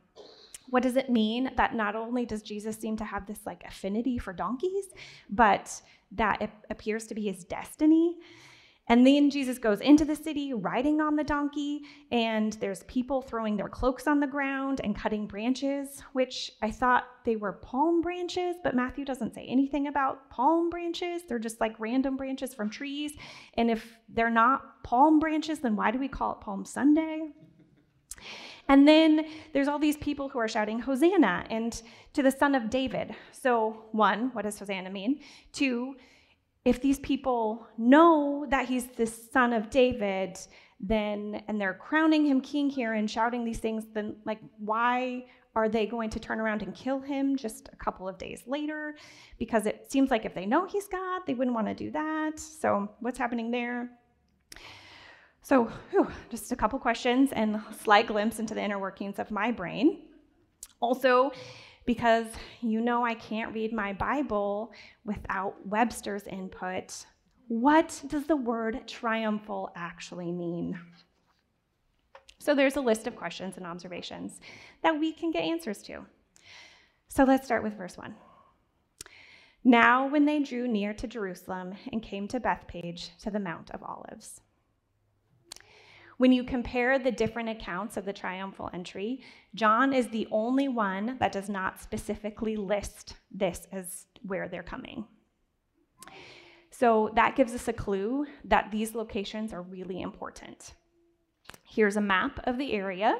What 0.71 0.83
does 0.83 0.97
it 0.97 1.11
mean 1.11 1.51
that 1.59 1.75
not 1.75 1.97
only 1.97 2.25
does 2.25 2.41
Jesus 2.41 2.79
seem 2.79 2.97
to 2.97 3.05
have 3.05 3.27
this 3.27 3.41
like 3.45 3.63
affinity 3.67 4.17
for 4.17 4.33
donkeys, 4.33 4.87
but 5.29 5.83
that 6.13 6.41
it 6.41 6.51
appears 6.71 7.07
to 7.09 7.15
be 7.15 7.27
his 7.27 7.45
destiny? 7.45 8.17
And 8.89 9.07
then 9.07 9.31
Jesus 9.31 9.59
goes 9.59 9.81
into 9.81 10.05
the 10.05 10.17
city 10.17 10.53
riding 10.53 11.01
on 11.01 11.15
the 11.15 11.23
donkey, 11.23 11.83
and 12.11 12.55
there's 12.55 12.83
people 12.85 13.23
throwing 13.23 13.57
their 13.57 13.69
cloaks 13.69 14.09
on 14.09 14.19
the 14.19 14.27
ground 14.27 14.81
and 14.83 14.97
cutting 14.97 15.29
branches, 15.29 16.03
which 16.13 16.51
I 16.61 16.73
thought 16.73 17.05
they 17.25 17.37
were 17.37 17.53
palm 17.53 18.01
branches, 18.01 18.57
but 18.65 18.75
Matthew 18.75 19.05
doesn't 19.05 19.35
say 19.35 19.47
anything 19.47 19.87
about 19.87 20.29
palm 20.29 20.71
branches. 20.71 21.23
They're 21.29 21.39
just 21.39 21.61
like 21.61 21.79
random 21.79 22.17
branches 22.17 22.53
from 22.53 22.69
trees. 22.69 23.13
And 23.55 23.71
if 23.71 23.97
they're 24.09 24.29
not 24.29 24.83
palm 24.83 25.21
branches, 25.21 25.61
then 25.61 25.77
why 25.77 25.93
do 25.93 25.99
we 25.99 26.09
call 26.09 26.33
it 26.33 26.41
Palm 26.41 26.65
Sunday? 26.65 27.29
And 28.69 28.87
then 28.87 29.27
there's 29.53 29.69
all 29.69 29.79
these 29.79 29.97
people 29.97 30.29
who 30.29 30.39
are 30.39 30.49
shouting, 30.49 30.79
Hosanna, 30.79 31.45
and 31.51 31.81
to 32.13 32.23
the 32.23 32.31
son 32.31 32.55
of 32.55 32.71
David. 32.71 33.15
So, 33.33 33.85
one, 33.93 34.31
what 34.33 34.43
does 34.43 34.59
Hosanna 34.59 34.91
mean? 34.91 35.21
Two, 35.53 35.97
if 36.65 36.81
these 36.81 36.99
people 36.99 37.67
know 37.79 38.47
that 38.51 38.69
he's 38.69 38.87
the 38.87 39.07
son 39.07 39.53
of 39.53 39.71
David, 39.71 40.39
then 40.79 41.43
and 41.49 41.61
they're 41.61 41.75
crowning 41.75 42.25
him 42.27 42.41
king 42.41 42.71
here 42.71 42.95
and 42.95 43.11
shouting 43.11 43.45
these 43.45 43.59
things, 43.59 43.87
then 43.93 44.17
like 44.25 44.41
why 44.59 45.25
are 45.57 45.69
they 45.69 45.87
going 45.87 46.11
to 46.11 46.21
turn 46.21 46.41
around 46.41 46.63
and 46.63 46.75
kill 46.75 47.01
him 47.01 47.37
just 47.37 47.69
a 47.73 47.77
couple 47.77 48.09
of 48.09 48.19
days 48.19 48.43
later? 48.47 48.95
Because 49.39 49.67
it 49.67 49.91
seems 49.91 50.11
like 50.11 50.25
if 50.25 50.35
they 50.35 50.47
know 50.47 50.67
he's 50.67 50.87
God, 50.87 51.23
they 51.27 51.35
wouldn't 51.35 51.55
want 51.55 51.67
to 51.67 51.75
do 51.75 51.91
that. 51.91 52.39
So, 52.39 52.89
what's 53.01 53.19
happening 53.19 53.51
there? 53.51 53.91
So, 55.43 55.65
whew, 55.91 56.09
just 56.29 56.53
a 56.53 56.57
couple 56.57 56.79
questions 56.79 57.33
and 57.33 57.57
a 57.57 57.65
slight 57.83 58.07
glimpse 58.07 58.39
into 58.39 58.55
the 58.55 58.63
inner 58.63 58.79
workings 58.79 59.19
of 59.19 59.31
my 59.31 59.51
brain. 59.51 60.03
Also, 60.81 61.33
because 61.87 62.27
you 62.61 62.81
know 62.81 63.05
I 63.05 63.15
can't 63.15 63.55
read 63.55 63.73
my 63.73 63.93
Bible 63.93 64.73
without 65.05 65.55
Webster's 65.67 66.27
input, 66.27 67.07
what 67.49 68.03
does 68.07 68.25
the 68.25 68.37
word 68.37 68.87
triumphal 68.87 69.73
actually 69.75 70.31
mean? 70.31 70.79
So 72.39 72.55
there's 72.55 72.77
a 72.77 72.81
list 72.81 73.07
of 73.07 73.17
questions 73.17 73.57
and 73.57 73.67
observations 73.67 74.41
that 74.83 74.99
we 74.99 75.13
can 75.13 75.31
get 75.31 75.43
answers 75.43 75.83
to. 75.83 76.07
So 77.09 77.25
let's 77.25 77.45
start 77.45 77.63
with 77.63 77.77
verse 77.77 77.99
1. 77.99 78.15
Now, 79.63 80.07
when 80.07 80.25
they 80.25 80.39
drew 80.39 80.67
near 80.67 80.95
to 80.95 81.07
Jerusalem 81.07 81.75
and 81.93 82.03
came 82.03 82.27
to 82.29 82.41
Bethpage 82.41 83.11
to 83.23 83.31
the 83.31 83.41
Mount 83.41 83.71
of 83.73 83.83
Olives. 83.83 84.41
When 86.21 86.33
you 86.33 86.45
compare 86.45 86.99
the 86.99 87.11
different 87.11 87.49
accounts 87.49 87.97
of 87.97 88.05
the 88.05 88.13
triumphal 88.13 88.69
entry, 88.75 89.23
John 89.55 89.95
is 89.95 90.07
the 90.09 90.29
only 90.31 90.69
one 90.69 91.17
that 91.19 91.33
does 91.33 91.49
not 91.49 91.81
specifically 91.81 92.57
list 92.57 93.15
this 93.31 93.67
as 93.73 94.05
where 94.27 94.47
they're 94.47 94.63
coming. 94.63 95.07
So 96.71 97.11
that 97.15 97.37
gives 97.37 97.55
us 97.55 97.69
a 97.69 97.73
clue 97.73 98.27
that 98.45 98.71
these 98.71 98.95
locations 98.95 99.55
are 99.55 99.63
really 99.63 100.03
important. 100.03 100.75
Here's 101.67 101.97
a 101.97 102.03
map 102.03 102.39
of 102.45 102.59
the 102.59 102.75
area 102.75 103.17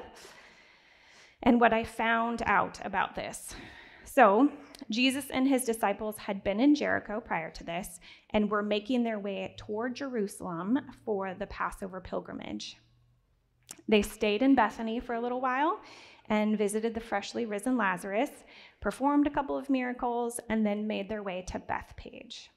and 1.41 1.59
what 1.59 1.73
I 1.73 1.83
found 1.83 2.43
out 2.45 2.79
about 2.85 3.15
this. 3.15 3.55
So, 4.03 4.51
Jesus 4.91 5.25
and 5.31 5.47
his 5.47 5.63
disciples 5.63 6.19
had 6.19 6.43
been 6.43 6.59
in 6.59 6.75
Jericho 6.75 7.19
prior 7.19 7.49
to 7.49 7.63
this 7.63 7.99
and 8.29 8.51
were 8.51 8.61
making 8.61 9.03
their 9.03 9.17
way 9.17 9.55
toward 9.57 9.95
Jerusalem 9.95 10.77
for 11.03 11.33
the 11.33 11.47
Passover 11.47 11.99
pilgrimage. 11.99 12.77
They 13.87 14.01
stayed 14.01 14.41
in 14.41 14.55
Bethany 14.55 14.99
for 14.99 15.13
a 15.13 15.21
little 15.21 15.41
while 15.41 15.79
and 16.29 16.57
visited 16.57 16.93
the 16.93 16.99
freshly 16.99 17.45
risen 17.45 17.77
Lazarus, 17.77 18.29
performed 18.79 19.27
a 19.27 19.31
couple 19.31 19.57
of 19.57 19.69
miracles, 19.69 20.39
and 20.49 20.65
then 20.65 20.87
made 20.87 21.09
their 21.09 21.23
way 21.23 21.43
to 21.47 21.59
Bethpage. 21.59 22.47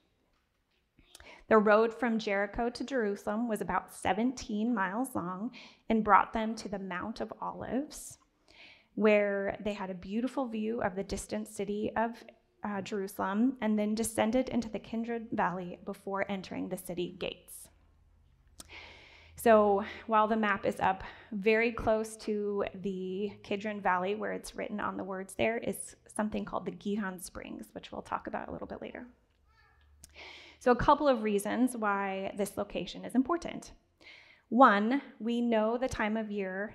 The 1.48 1.58
road 1.58 1.92
from 1.92 2.18
Jericho 2.18 2.70
to 2.70 2.84
Jerusalem 2.84 3.48
was 3.48 3.60
about 3.60 3.92
17 3.92 4.74
miles 4.74 5.14
long 5.14 5.50
and 5.88 6.04
brought 6.04 6.32
them 6.32 6.54
to 6.56 6.68
the 6.68 6.78
Mount 6.78 7.20
of 7.20 7.32
Olives, 7.40 8.18
where 8.94 9.56
they 9.62 9.74
had 9.74 9.90
a 9.90 9.94
beautiful 9.94 10.46
view 10.46 10.80
of 10.80 10.94
the 10.94 11.02
distant 11.02 11.48
city 11.48 11.90
of 11.96 12.24
uh, 12.62 12.80
Jerusalem 12.80 13.56
and 13.60 13.78
then 13.78 13.94
descended 13.94 14.48
into 14.48 14.70
the 14.70 14.78
Kidron 14.78 15.28
Valley 15.32 15.78
before 15.84 16.24
entering 16.30 16.68
the 16.68 16.78
city 16.78 17.14
gates. 17.18 17.68
So 19.36 19.84
while 20.06 20.28
the 20.28 20.36
map 20.36 20.64
is 20.64 20.80
up 20.80 21.02
very 21.32 21.72
close 21.72 22.16
to 22.18 22.64
the 22.82 23.32
Kidron 23.42 23.80
Valley, 23.80 24.14
where 24.14 24.32
it's 24.32 24.54
written 24.54 24.80
on 24.80 24.96
the 24.96 25.04
words 25.04 25.34
there, 25.34 25.58
is 25.58 25.96
something 26.06 26.44
called 26.44 26.64
the 26.64 26.70
Gihon 26.70 27.18
Springs, 27.20 27.66
which 27.72 27.92
we'll 27.92 28.02
talk 28.02 28.26
about 28.26 28.48
a 28.48 28.52
little 28.52 28.66
bit 28.66 28.80
later. 28.80 29.06
So, 30.60 30.70
a 30.70 30.76
couple 30.76 31.08
of 31.08 31.22
reasons 31.22 31.76
why 31.76 32.32
this 32.38 32.56
location 32.56 33.04
is 33.04 33.14
important. 33.14 33.72
One, 34.48 35.02
we 35.18 35.40
know 35.40 35.76
the 35.76 35.88
time 35.88 36.16
of 36.16 36.30
year 36.30 36.74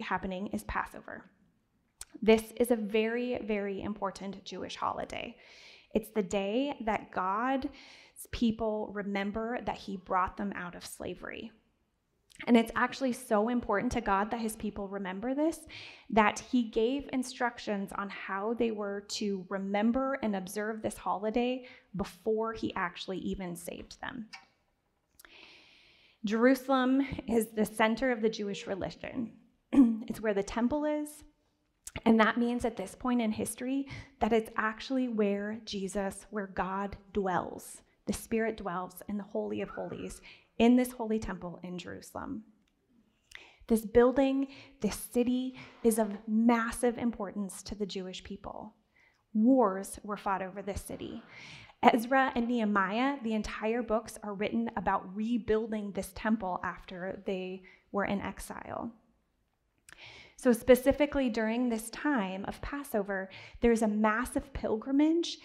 happening 0.00 0.48
is 0.48 0.64
Passover. 0.64 1.30
This 2.20 2.52
is 2.56 2.70
a 2.70 2.76
very, 2.76 3.38
very 3.42 3.82
important 3.82 4.44
Jewish 4.44 4.76
holiday. 4.76 5.36
It's 5.94 6.10
the 6.10 6.22
day 6.22 6.76
that 6.80 7.12
God's 7.12 7.68
people 8.32 8.90
remember 8.92 9.60
that 9.64 9.78
He 9.78 9.96
brought 9.96 10.36
them 10.36 10.52
out 10.56 10.74
of 10.74 10.84
slavery. 10.84 11.52
And 12.46 12.56
it's 12.56 12.72
actually 12.74 13.12
so 13.12 13.48
important 13.48 13.92
to 13.92 14.00
God 14.00 14.30
that 14.30 14.40
his 14.40 14.56
people 14.56 14.88
remember 14.88 15.34
this 15.34 15.60
that 16.10 16.38
he 16.38 16.64
gave 16.64 17.08
instructions 17.12 17.90
on 17.96 18.08
how 18.10 18.54
they 18.54 18.70
were 18.70 19.04
to 19.08 19.46
remember 19.48 20.18
and 20.22 20.36
observe 20.36 20.82
this 20.82 20.96
holiday 20.96 21.64
before 21.96 22.52
he 22.52 22.74
actually 22.74 23.18
even 23.18 23.56
saved 23.56 24.00
them. 24.00 24.26
Jerusalem 26.24 27.06
is 27.28 27.48
the 27.48 27.64
center 27.64 28.10
of 28.10 28.22
the 28.22 28.28
Jewish 28.28 28.66
religion. 28.66 29.32
it's 29.72 30.20
where 30.20 30.34
the 30.34 30.42
temple 30.42 30.84
is. 30.84 31.24
And 32.04 32.18
that 32.18 32.38
means 32.38 32.64
at 32.64 32.76
this 32.76 32.94
point 32.94 33.22
in 33.22 33.30
history 33.30 33.86
that 34.20 34.32
it's 34.32 34.50
actually 34.56 35.08
where 35.08 35.60
Jesus, 35.64 36.26
where 36.30 36.48
God 36.48 36.96
dwells. 37.12 37.82
The 38.06 38.12
Spirit 38.12 38.56
dwells 38.56 39.02
in 39.08 39.16
the 39.16 39.22
Holy 39.22 39.60
of 39.60 39.70
Holies 39.70 40.20
in 40.58 40.76
this 40.76 40.92
holy 40.92 41.18
temple 41.18 41.60
in 41.62 41.78
Jerusalem. 41.78 42.44
This 43.66 43.86
building, 43.86 44.48
this 44.80 44.96
city, 44.96 45.58
is 45.82 45.98
of 45.98 46.18
massive 46.28 46.98
importance 46.98 47.62
to 47.62 47.74
the 47.74 47.86
Jewish 47.86 48.22
people. 48.22 48.74
Wars 49.32 49.98
were 50.02 50.16
fought 50.16 50.42
over 50.42 50.62
this 50.62 50.82
city. 50.82 51.22
Ezra 51.82 52.32
and 52.34 52.48
Nehemiah, 52.48 53.16
the 53.22 53.34
entire 53.34 53.82
books 53.82 54.18
are 54.22 54.34
written 54.34 54.70
about 54.76 55.14
rebuilding 55.14 55.92
this 55.92 56.12
temple 56.14 56.60
after 56.62 57.22
they 57.26 57.62
were 57.92 58.04
in 58.04 58.20
exile. 58.20 58.90
So, 60.36 60.52
specifically 60.52 61.28
during 61.28 61.68
this 61.68 61.90
time 61.90 62.44
of 62.46 62.60
Passover, 62.60 63.30
there's 63.60 63.82
a 63.82 63.88
massive 63.88 64.52
pilgrimage 64.52 65.38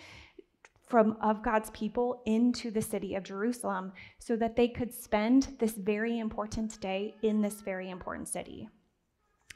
from 0.90 1.16
of 1.22 1.44
God's 1.44 1.70
people 1.70 2.22
into 2.26 2.72
the 2.72 2.82
city 2.82 3.16
of 3.16 3.24
Jerusalem 3.24 3.94
so 4.18 4.36
that 4.36 4.56
they 4.56 4.68
could 4.68 4.94
spend 4.94 5.56
this 5.60 5.74
very 5.74 6.20
important 6.20 6.82
day 6.82 7.16
in 7.22 7.42
this 7.42 7.62
very 7.62 7.92
important 7.92 8.28
city. 8.28 8.68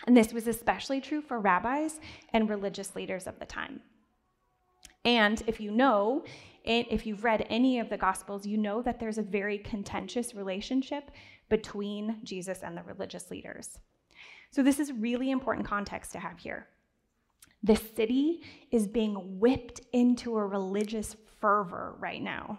And 0.06 0.16
this 0.16 0.32
was 0.32 0.48
especially 0.48 1.02
true 1.02 1.22
for 1.22 1.40
rabbis 1.40 2.00
and 2.34 2.50
religious 2.50 2.96
leaders 2.96 3.26
of 3.26 3.40
the 3.40 3.46
time. 3.46 3.82
And 5.06 5.42
if 5.48 5.60
you 5.60 5.72
know, 5.72 6.24
if 6.64 7.06
you've 7.06 7.24
read 7.24 7.46
any 7.50 7.80
of 7.80 7.90
the 7.90 7.98
Gospels, 7.98 8.46
you 8.46 8.58
know 8.58 8.82
that 8.84 9.00
there's 9.00 9.18
a 9.18 9.24
very 9.24 9.58
contentious 9.58 10.34
relationship 10.34 11.12
between 11.50 12.20
Jesus 12.24 12.62
and 12.64 12.78
the 12.78 12.84
religious 12.84 13.30
leaders. 13.30 13.80
So, 14.52 14.64
this 14.64 14.80
is 14.80 14.94
really 14.94 15.32
important 15.32 15.68
context 15.68 16.12
to 16.14 16.20
have 16.20 16.40
here. 16.40 16.68
The 17.64 17.76
city 17.76 18.42
is 18.72 18.88
being 18.88 19.40
whipped 19.40 19.82
into 19.94 20.38
a 20.38 20.46
religious 20.46 21.16
fervor 21.44 21.98
right 22.00 22.22
now. 22.22 22.58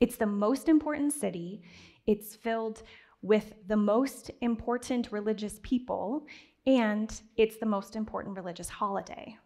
It's 0.00 0.16
the 0.16 0.26
most 0.26 0.68
important 0.68 1.12
city. 1.12 1.62
It's 2.04 2.34
filled 2.34 2.82
with 3.22 3.54
the 3.68 3.76
most 3.76 4.32
important 4.40 5.12
religious 5.12 5.60
people, 5.62 6.26
and 6.66 7.08
it's 7.36 7.58
the 7.58 7.72
most 7.76 7.94
important 7.94 8.36
religious 8.36 8.68
holiday. 8.68 9.36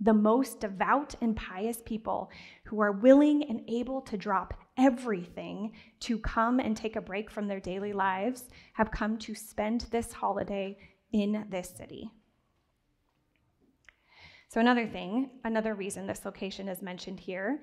The 0.00 0.14
most 0.14 0.60
devout 0.60 1.16
and 1.20 1.36
pious 1.36 1.82
people 1.84 2.30
who 2.64 2.80
are 2.80 2.92
willing 2.92 3.44
and 3.50 3.60
able 3.68 4.00
to 4.02 4.16
drop 4.16 4.54
everything 4.78 5.72
to 6.00 6.18
come 6.20 6.60
and 6.60 6.74
take 6.74 6.96
a 6.96 7.02
break 7.02 7.30
from 7.30 7.46
their 7.46 7.60
daily 7.60 7.92
lives 7.92 8.44
have 8.72 8.90
come 8.90 9.18
to 9.18 9.34
spend 9.34 9.82
this 9.90 10.14
holiday 10.14 10.78
in 11.12 11.44
this 11.50 11.68
city. 11.76 12.10
So, 14.48 14.60
another 14.60 14.86
thing, 14.86 15.30
another 15.44 15.74
reason 15.74 16.06
this 16.06 16.24
location 16.24 16.68
is 16.68 16.80
mentioned 16.80 17.20
here 17.20 17.60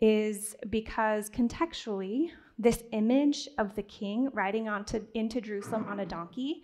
is 0.00 0.54
because 0.70 1.28
contextually, 1.30 2.30
this 2.58 2.84
image 2.92 3.48
of 3.58 3.74
the 3.74 3.82
king 3.82 4.28
riding 4.32 4.68
onto, 4.68 5.04
into 5.14 5.40
Jerusalem 5.40 5.86
on 5.88 6.00
a 6.00 6.06
donkey 6.06 6.62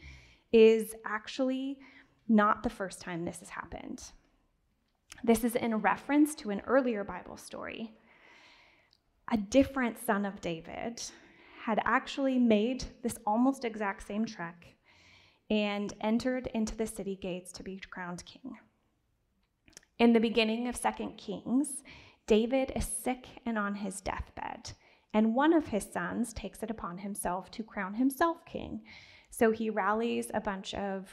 is 0.53 0.95
actually 1.05 1.79
not 2.29 2.62
the 2.62 2.71
first 2.71 3.00
time 3.00 3.25
this 3.25 3.41
has 3.41 3.49
happened. 3.49 4.12
This 5.25 5.43
is 5.43 5.57
in 5.57 5.75
reference 5.77 6.35
to 6.37 6.50
an 6.50 6.62
earlier 6.67 7.03
Bible 7.03 7.37
story. 7.37 7.93
A 9.33 9.37
different 9.37 9.99
son 9.99 10.25
of 10.25 10.41
David 10.41 11.03
had 11.65 11.81
actually 11.85 12.38
made 12.38 12.85
this 13.03 13.19
almost 13.27 13.65
exact 13.65 14.07
same 14.07 14.25
trek 14.25 14.67
and 15.50 15.93
entered 16.00 16.49
into 16.55 16.77
the 16.77 16.87
city 16.87 17.17
gates 17.21 17.50
to 17.53 17.62
be 17.62 17.81
crowned 17.91 18.25
king. 18.25 18.57
In 19.99 20.12
the 20.12 20.21
beginning 20.21 20.69
of 20.69 20.81
2 20.81 21.14
Kings, 21.17 21.83
David 22.28 22.71
is 22.76 22.87
sick 22.87 23.26
and 23.45 23.59
on 23.59 23.75
his 23.75 24.00
deathbed, 24.00 24.71
and 25.12 25.35
one 25.35 25.52
of 25.52 25.67
his 25.67 25.88
sons 25.93 26.33
takes 26.33 26.62
it 26.62 26.71
upon 26.71 26.99
himself 26.99 27.50
to 27.50 27.64
crown 27.64 27.95
himself 27.95 28.45
king. 28.45 28.83
So 29.31 29.50
he 29.50 29.71
rallies 29.71 30.31
a 30.33 30.40
bunch 30.40 30.73
of 30.75 31.09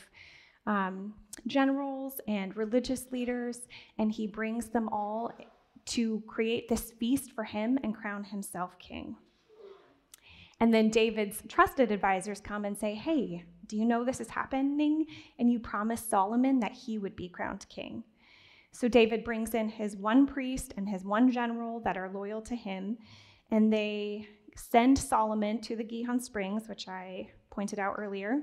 um, 0.68 1.16
generals 1.48 2.22
and 2.28 2.56
religious 2.56 3.12
leaders, 3.12 3.62
and 3.98 4.12
he 4.12 4.28
brings 4.28 4.68
them 4.68 4.88
all 4.90 5.32
to 5.86 6.22
create 6.28 6.70
this 6.70 6.92
feast 7.00 7.32
for 7.32 7.44
him 7.44 7.80
and 7.84 7.96
crown 7.96 8.24
himself 8.24 8.78
king. 8.78 9.16
And 10.60 10.72
then 10.72 10.90
David's 10.90 11.42
trusted 11.48 11.92
advisors 11.92 12.40
come 12.40 12.66
and 12.66 12.78
say, 12.78 12.94
Hey, 12.94 13.46
do 13.66 13.78
you 13.78 13.86
know 13.86 14.06
this 14.06 14.22
is 14.22 14.30
happening? 14.30 15.08
And 15.40 15.52
you 15.52 15.60
promised 15.60 16.10
Solomon 16.10 16.60
that 16.60 16.74
he 16.74 17.00
would 17.00 17.16
be 17.16 17.30
crowned 17.30 17.66
king. 17.68 18.04
So 18.76 18.90
David 18.90 19.24
brings 19.24 19.54
in 19.54 19.70
his 19.70 19.96
one 19.96 20.28
priest 20.28 20.74
and 20.76 20.90
his 20.90 21.06
one 21.06 21.32
general 21.32 21.80
that 21.86 21.96
are 21.96 22.10
loyal 22.10 22.42
to 22.42 22.58
him, 22.58 22.98
and 23.50 23.72
they 23.72 24.28
send 24.58 24.98
Solomon 24.98 25.62
to 25.62 25.78
the 25.78 25.84
Gihon 25.84 26.20
Springs, 26.20 26.68
which 26.68 26.90
I 26.90 27.30
pointed 27.50 27.80
out 27.80 27.96
earlier, 27.98 28.42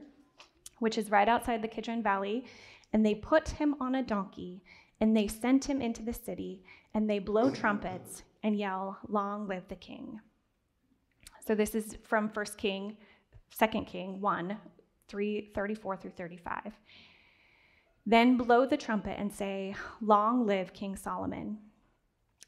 which 0.78 0.96
is 0.96 1.10
right 1.10 1.28
outside 1.28 1.60
the 1.60 1.68
Kidron 1.68 2.02
Valley, 2.02 2.46
and 2.94 3.04
they 3.04 3.14
put 3.14 3.46
him 3.46 3.74
on 3.78 3.94
a 3.94 4.02
donkey 4.02 4.62
and 5.02 5.14
they 5.14 5.28
sent 5.28 5.66
him 5.66 5.82
into 5.82 6.02
the 6.02 6.14
city 6.14 6.64
and 6.94 7.10
they 7.10 7.18
blow 7.18 7.50
trumpets 7.50 8.22
and 8.42 8.56
yell, 8.56 8.98
Long 9.08 9.46
live 9.46 9.68
the 9.68 9.76
king. 9.76 10.18
So 11.46 11.54
this 11.54 11.74
is 11.74 11.98
from 12.04 12.30
1 12.30 12.46
King, 12.56 12.96
2 13.58 13.66
King 13.84 14.20
1, 14.20 14.56
3, 15.08 15.50
34 15.54 15.96
through 15.98 16.10
35. 16.12 16.72
Then 18.04 18.36
blow 18.36 18.66
the 18.66 18.76
trumpet 18.76 19.18
and 19.18 19.32
say, 19.32 19.76
Long 20.00 20.44
live 20.44 20.72
King 20.72 20.96
Solomon. 20.96 21.58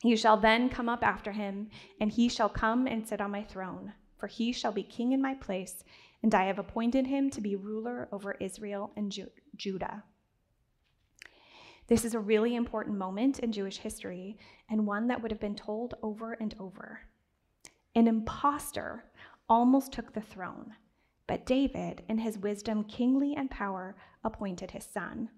You 0.02 0.16
shall 0.16 0.36
then 0.36 0.68
come 0.68 0.88
up 0.88 1.02
after 1.02 1.32
him, 1.32 1.70
and 2.00 2.10
he 2.10 2.28
shall 2.28 2.48
come 2.48 2.86
and 2.86 3.06
sit 3.06 3.20
on 3.20 3.30
my 3.30 3.42
throne, 3.42 3.92
for 4.18 4.26
he 4.26 4.52
shall 4.52 4.72
be 4.72 4.82
king 4.82 5.12
in 5.12 5.22
my 5.22 5.34
place, 5.34 5.84
and 6.22 6.34
I 6.34 6.44
have 6.44 6.58
appointed 6.58 7.06
him 7.06 7.30
to 7.30 7.40
be 7.40 7.56
ruler 7.56 8.08
over 8.10 8.32
Israel 8.40 8.92
and 8.96 9.12
Ju- 9.12 9.30
Judah. 9.56 10.02
This 11.86 12.04
is 12.04 12.14
a 12.14 12.20
really 12.20 12.56
important 12.56 12.98
moment 12.98 13.38
in 13.38 13.52
Jewish 13.52 13.78
history, 13.78 14.38
and 14.68 14.86
one 14.86 15.06
that 15.06 15.22
would 15.22 15.30
have 15.30 15.40
been 15.40 15.54
told 15.54 15.94
over 16.02 16.32
and 16.32 16.54
over. 16.58 17.00
An 17.94 18.08
impostor 18.08 19.04
almost 19.48 19.92
took 19.92 20.12
the 20.12 20.20
throne, 20.20 20.74
but 21.26 21.46
David, 21.46 22.02
in 22.08 22.18
his 22.18 22.38
wisdom, 22.38 22.84
kingly, 22.84 23.34
and 23.36 23.50
power, 23.50 23.96
appointed 24.24 24.72
his 24.72 24.84
son, 24.84 25.30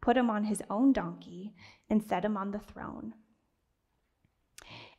put 0.00 0.16
him 0.16 0.30
on 0.30 0.44
his 0.44 0.62
own 0.70 0.92
donkey, 0.92 1.54
and 1.90 2.02
set 2.02 2.24
him 2.24 2.36
on 2.36 2.50
the 2.50 2.58
throne. 2.58 3.14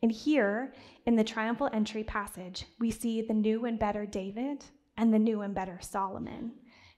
And 0.02 0.12
here, 0.12 0.74
in 1.06 1.16
the 1.16 1.24
triumphal 1.24 1.70
entry 1.74 2.04
passage, 2.04 2.66
we 2.80 2.90
see 2.92 3.22
the 3.22 3.34
new 3.34 3.66
and 3.66 3.78
better 3.78 4.06
David 4.06 4.66
and 4.98 5.14
the 5.14 5.20
new 5.20 5.42
and 5.42 5.54
better 5.54 5.80
Solomon 5.82 6.54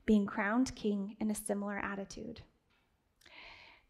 being 0.06 0.26
crowned 0.26 0.76
king 0.76 1.16
in 1.20 1.30
a 1.30 1.36
similar 1.36 1.78
attitude. 1.78 2.42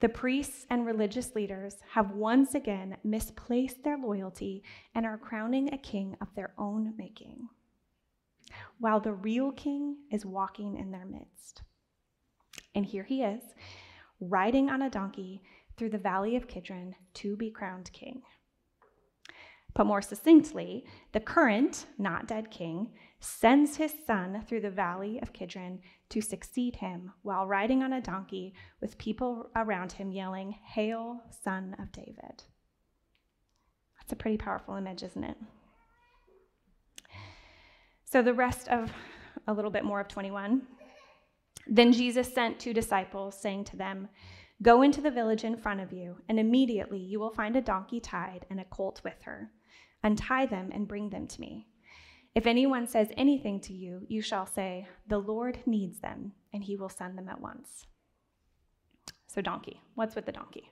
The 0.01 0.09
priests 0.09 0.65
and 0.69 0.85
religious 0.85 1.35
leaders 1.35 1.77
have 1.91 2.11
once 2.11 2.55
again 2.55 2.97
misplaced 3.03 3.83
their 3.83 3.97
loyalty 3.97 4.63
and 4.95 5.05
are 5.05 5.17
crowning 5.17 5.73
a 5.73 5.77
king 5.77 6.17
of 6.21 6.33
their 6.35 6.53
own 6.57 6.93
making, 6.97 7.49
while 8.79 8.99
the 8.99 9.13
real 9.13 9.51
king 9.51 9.97
is 10.09 10.25
walking 10.25 10.75
in 10.75 10.91
their 10.91 11.05
midst. 11.05 11.61
And 12.73 12.85
here 12.85 13.03
he 13.03 13.21
is, 13.21 13.43
riding 14.21 14.69
on 14.69 14.83
a 14.83 14.89
donkey 14.89 15.41
through 15.75 15.89
the 15.89 15.97
valley 15.97 16.35
of 16.35 16.47
Kidron 16.47 16.95
to 17.15 17.35
be 17.35 17.49
crowned 17.49 17.91
king. 17.91 18.21
But 19.73 19.85
more 19.85 20.01
succinctly, 20.01 20.85
the 21.13 21.19
current, 21.19 21.85
not 21.97 22.27
dead 22.27 22.51
king 22.51 22.91
sends 23.19 23.77
his 23.77 23.93
son 24.05 24.43
through 24.47 24.61
the 24.61 24.69
valley 24.69 25.19
of 25.21 25.33
Kidron 25.33 25.79
to 26.09 26.21
succeed 26.21 26.75
him 26.75 27.11
while 27.21 27.47
riding 27.47 27.81
on 27.81 27.93
a 27.93 28.01
donkey 28.01 28.53
with 28.81 28.97
people 28.97 29.49
around 29.55 29.93
him 29.93 30.11
yelling, 30.11 30.51
Hail, 30.51 31.21
son 31.43 31.75
of 31.79 31.91
David. 31.91 32.43
That's 33.97 34.11
a 34.11 34.15
pretty 34.15 34.37
powerful 34.37 34.75
image, 34.75 35.03
isn't 35.03 35.23
it? 35.23 35.37
So, 38.03 38.21
the 38.21 38.33
rest 38.33 38.67
of 38.67 38.91
a 39.47 39.53
little 39.53 39.71
bit 39.71 39.85
more 39.85 40.01
of 40.01 40.07
21. 40.09 40.63
Then 41.67 41.93
Jesus 41.93 42.33
sent 42.33 42.59
two 42.59 42.73
disciples, 42.73 43.39
saying 43.39 43.65
to 43.65 43.77
them, 43.77 44.09
Go 44.61 44.83
into 44.83 45.01
the 45.01 45.11
village 45.11 45.43
in 45.43 45.57
front 45.57 45.79
of 45.79 45.91
you, 45.91 46.17
and 46.29 46.39
immediately 46.39 46.99
you 46.99 47.19
will 47.19 47.31
find 47.31 47.55
a 47.55 47.61
donkey 47.61 47.99
tied 47.99 48.45
and 48.49 48.59
a 48.59 48.65
colt 48.65 49.01
with 49.03 49.21
her. 49.23 49.51
Untie 50.03 50.45
them 50.45 50.69
and 50.71 50.87
bring 50.87 51.09
them 51.09 51.27
to 51.27 51.41
me. 51.41 51.67
If 52.35 52.47
anyone 52.47 52.87
says 52.87 53.09
anything 53.17 53.59
to 53.61 53.73
you, 53.73 54.05
you 54.07 54.21
shall 54.21 54.45
say, 54.45 54.87
The 55.07 55.17
Lord 55.17 55.59
needs 55.65 55.99
them, 55.99 56.33
and 56.53 56.63
he 56.63 56.75
will 56.75 56.89
send 56.89 57.17
them 57.17 57.27
at 57.27 57.41
once. 57.41 57.85
So, 59.27 59.41
donkey. 59.41 59.81
What's 59.95 60.15
with 60.15 60.25
the 60.25 60.31
donkey? 60.31 60.71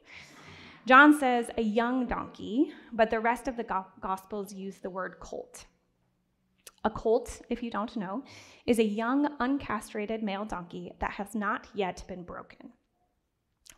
John 0.86 1.18
says 1.20 1.50
a 1.58 1.62
young 1.62 2.08
donkey, 2.08 2.72
but 2.94 3.10
the 3.10 3.20
rest 3.20 3.48
of 3.48 3.58
the 3.58 3.86
Gospels 4.02 4.54
use 4.54 4.78
the 4.78 4.90
word 4.90 5.18
colt. 5.20 5.66
A 6.86 6.90
colt, 6.90 7.42
if 7.50 7.62
you 7.62 7.70
don't 7.70 7.96
know, 7.98 8.24
is 8.66 8.80
a 8.80 8.84
young, 8.84 9.28
uncastrated 9.40 10.24
male 10.24 10.46
donkey 10.46 10.94
that 11.00 11.12
has 11.12 11.36
not 11.36 11.68
yet 11.74 12.04
been 12.08 12.24
broken. 12.24 12.72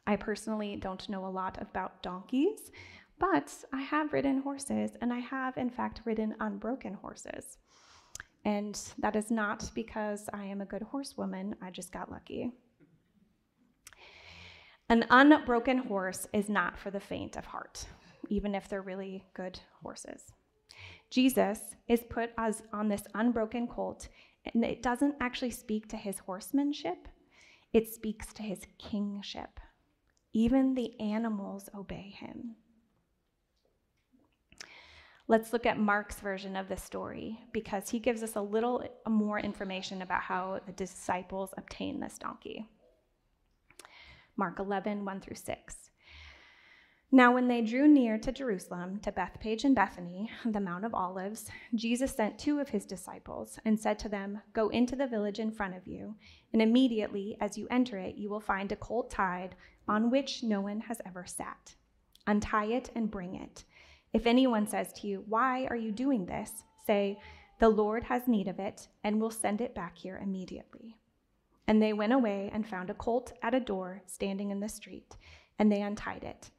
I 0.05 0.15
personally 0.15 0.75
don't 0.75 1.09
know 1.09 1.25
a 1.25 1.27
lot 1.27 1.57
about 1.61 2.03
donkeys, 2.03 2.71
but 3.19 3.53
I 3.73 3.81
have 3.81 4.13
ridden 4.13 4.41
horses, 4.41 4.91
and 5.01 5.13
I 5.13 5.19
have, 5.19 5.57
in 5.57 5.69
fact, 5.69 6.01
ridden 6.05 6.35
unbroken 6.39 6.93
horses. 6.95 7.57
And 8.45 8.79
that 8.97 9.15
is 9.15 9.29
not 9.29 9.69
because 9.75 10.27
I 10.33 10.45
am 10.45 10.61
a 10.61 10.65
good 10.65 10.81
horsewoman, 10.81 11.55
I 11.61 11.69
just 11.69 11.91
got 11.91 12.11
lucky. 12.11 12.51
An 14.89 15.05
unbroken 15.09 15.77
horse 15.77 16.27
is 16.33 16.49
not 16.49 16.77
for 16.77 16.91
the 16.91 16.99
faint 16.99 17.35
of 17.37 17.45
heart, 17.45 17.85
even 18.29 18.53
if 18.55 18.67
they're 18.67 18.81
really 18.81 19.23
good 19.33 19.59
horses. 19.83 20.33
Jesus 21.11 21.59
is 21.89 22.01
put 22.09 22.31
as 22.37 22.63
on 22.73 22.87
this 22.87 23.03
unbroken 23.13 23.67
colt, 23.67 24.07
and 24.45 24.63
it 24.63 24.81
doesn't 24.81 25.15
actually 25.19 25.51
speak 25.51 25.87
to 25.89 25.97
his 25.97 26.19
horsemanship, 26.19 27.07
it 27.73 27.93
speaks 27.93 28.33
to 28.33 28.41
his 28.41 28.61
kingship. 28.79 29.59
Even 30.33 30.73
the 30.73 30.99
animals 30.99 31.69
obey 31.75 32.15
him. 32.17 32.55
Let's 35.27 35.53
look 35.53 35.65
at 35.65 35.79
Mark's 35.79 36.19
version 36.19 36.55
of 36.55 36.67
the 36.67 36.77
story 36.77 37.39
because 37.51 37.89
he 37.89 37.99
gives 37.99 38.23
us 38.23 38.35
a 38.35 38.41
little 38.41 38.83
more 39.07 39.39
information 39.39 40.01
about 40.01 40.21
how 40.21 40.59
the 40.65 40.71
disciples 40.71 41.53
obtained 41.57 42.01
this 42.01 42.17
donkey. 42.17 42.65
Mark 44.37 44.59
11, 44.59 45.05
1 45.05 45.21
through 45.21 45.35
6. 45.35 45.90
Now, 47.13 47.33
when 47.33 47.49
they 47.49 47.61
drew 47.61 47.89
near 47.89 48.17
to 48.19 48.31
Jerusalem, 48.31 49.01
to 49.01 49.11
Bethpage 49.11 49.65
and 49.65 49.75
Bethany, 49.75 50.31
the 50.45 50.61
Mount 50.61 50.85
of 50.85 50.93
Olives, 50.93 51.49
Jesus 51.75 52.13
sent 52.13 52.39
two 52.39 52.59
of 52.59 52.69
his 52.69 52.85
disciples 52.85 53.59
and 53.65 53.77
said 53.77 53.99
to 53.99 54.09
them, 54.09 54.41
Go 54.53 54.69
into 54.69 54.95
the 54.95 55.07
village 55.07 55.37
in 55.37 55.51
front 55.51 55.75
of 55.75 55.85
you, 55.85 56.15
and 56.53 56.61
immediately 56.61 57.35
as 57.41 57.57
you 57.57 57.67
enter 57.69 57.97
it, 57.97 58.15
you 58.15 58.29
will 58.29 58.39
find 58.39 58.71
a 58.71 58.77
colt 58.77 59.11
tied 59.11 59.55
on 59.89 60.09
which 60.09 60.41
no 60.41 60.61
one 60.61 60.79
has 60.79 61.01
ever 61.05 61.25
sat. 61.25 61.75
Untie 62.27 62.67
it 62.67 62.91
and 62.95 63.11
bring 63.11 63.35
it. 63.35 63.65
If 64.13 64.25
anyone 64.25 64.65
says 64.65 64.93
to 64.93 65.07
you, 65.07 65.25
Why 65.27 65.65
are 65.65 65.75
you 65.75 65.91
doing 65.91 66.25
this? 66.25 66.63
say, 66.87 67.19
The 67.59 67.67
Lord 67.67 68.05
has 68.05 68.25
need 68.25 68.47
of 68.47 68.57
it, 68.57 68.87
and 69.03 69.19
will 69.19 69.31
send 69.31 69.59
it 69.59 69.75
back 69.75 69.97
here 69.97 70.17
immediately. 70.23 70.95
And 71.67 71.81
they 71.81 71.91
went 71.91 72.13
away 72.13 72.49
and 72.53 72.65
found 72.65 72.89
a 72.89 72.93
colt 72.93 73.33
at 73.41 73.53
a 73.53 73.59
door 73.59 74.01
standing 74.05 74.49
in 74.49 74.61
the 74.61 74.69
street, 74.69 75.17
and 75.59 75.69
they 75.69 75.81
untied 75.81 76.23
it. 76.23 76.51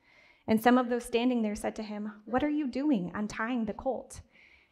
And 0.46 0.62
some 0.62 0.78
of 0.78 0.88
those 0.88 1.05
standing 1.05 1.42
there 1.42 1.55
said 1.55 1.76
to 1.76 1.83
him, 1.83 2.12
What 2.24 2.42
are 2.42 2.50
you 2.50 2.66
doing 2.66 3.12
untying 3.14 3.64
the 3.64 3.72
colt? 3.72 4.20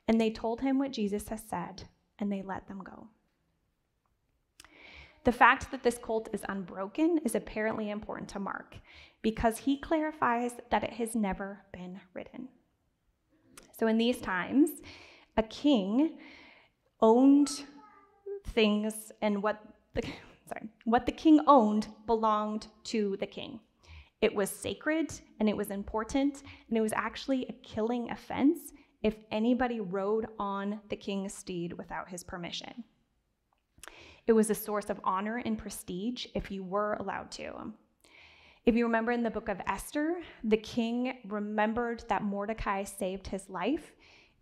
And 0.08 0.20
they 0.20 0.30
told 0.30 0.60
him 0.60 0.78
what 0.78 0.92
Jesus 0.92 1.28
has 1.28 1.42
said, 1.48 1.84
and 2.18 2.32
they 2.32 2.42
let 2.42 2.66
them 2.66 2.82
go. 2.82 3.08
The 5.24 5.32
fact 5.32 5.70
that 5.70 5.82
this 5.82 5.98
colt 5.98 6.28
is 6.32 6.42
unbroken 6.48 7.20
is 7.24 7.34
apparently 7.34 7.90
important 7.90 8.28
to 8.30 8.40
Mark 8.40 8.76
because 9.22 9.58
he 9.58 9.78
clarifies 9.78 10.52
that 10.70 10.82
it 10.82 10.94
has 10.94 11.14
never 11.14 11.60
been 11.72 12.00
ridden. 12.14 12.48
So 13.78 13.86
in 13.86 13.98
these 13.98 14.20
times, 14.20 14.70
a 15.36 15.42
king 15.42 16.18
owned 17.00 17.64
things 18.48 19.12
and 19.22 19.42
what 19.42 19.62
the 19.94 20.02
sorry, 20.48 20.68
what 20.84 21.06
the 21.06 21.12
king 21.12 21.40
owned 21.46 21.88
belonged 22.06 22.66
to 22.84 23.16
the 23.20 23.26
king. 23.26 23.60
It 24.20 24.34
was 24.34 24.50
sacred 24.50 25.12
and 25.38 25.48
it 25.48 25.56
was 25.56 25.70
important, 25.70 26.42
and 26.68 26.76
it 26.76 26.82
was 26.82 26.92
actually 26.92 27.46
a 27.46 27.52
killing 27.66 28.10
offense 28.10 28.72
if 29.02 29.16
anybody 29.30 29.80
rode 29.80 30.26
on 30.38 30.80
the 30.90 30.96
king's 30.96 31.32
steed 31.32 31.72
without 31.72 32.08
his 32.08 32.22
permission. 32.22 32.84
It 34.26 34.32
was 34.32 34.50
a 34.50 34.54
source 34.54 34.90
of 34.90 35.00
honor 35.04 35.38
and 35.38 35.56
prestige 35.56 36.26
if 36.34 36.50
you 36.50 36.62
were 36.62 36.94
allowed 36.94 37.30
to. 37.32 37.72
If 38.66 38.74
you 38.74 38.84
remember 38.84 39.10
in 39.10 39.22
the 39.22 39.30
book 39.30 39.48
of 39.48 39.60
Esther, 39.66 40.20
the 40.44 40.58
king 40.58 41.18
remembered 41.26 42.04
that 42.08 42.22
Mordecai 42.22 42.84
saved 42.84 43.26
his 43.26 43.48
life, 43.48 43.92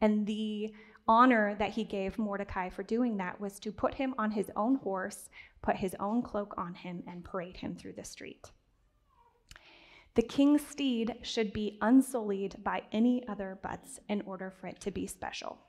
and 0.01 0.27
the 0.27 0.75
honor 1.07 1.55
that 1.55 1.71
he 1.71 1.85
gave 1.85 2.19
Mordecai 2.19 2.69
for 2.69 2.83
doing 2.83 3.17
that 3.19 3.41
was 3.41 3.61
to 3.61 3.71
put 3.71 3.95
him 3.95 4.15
on 4.19 4.33
his 4.33 4.51
own 4.57 4.75
horse, 4.77 5.31
put 5.63 5.77
his 5.77 5.95
own 6.01 6.21
cloak 6.21 6.55
on 6.59 6.75
him, 6.75 7.05
and 7.07 7.25
parade 7.25 7.57
him 7.57 7.77
through 7.77 7.95
the 7.95 8.05
street. 8.05 8.51
The 10.19 10.23
king's 10.25 10.67
steed 10.67 11.15
should 11.23 11.53
be 11.53 11.79
unsullied 11.81 12.57
by 12.65 12.83
any 12.91 13.23
other 13.29 13.57
butts 13.63 14.01
in 14.09 14.21
order 14.23 14.51
for 14.51 14.67
it 14.67 14.81
to 14.81 14.91
be 14.91 15.07
special. 15.07 15.61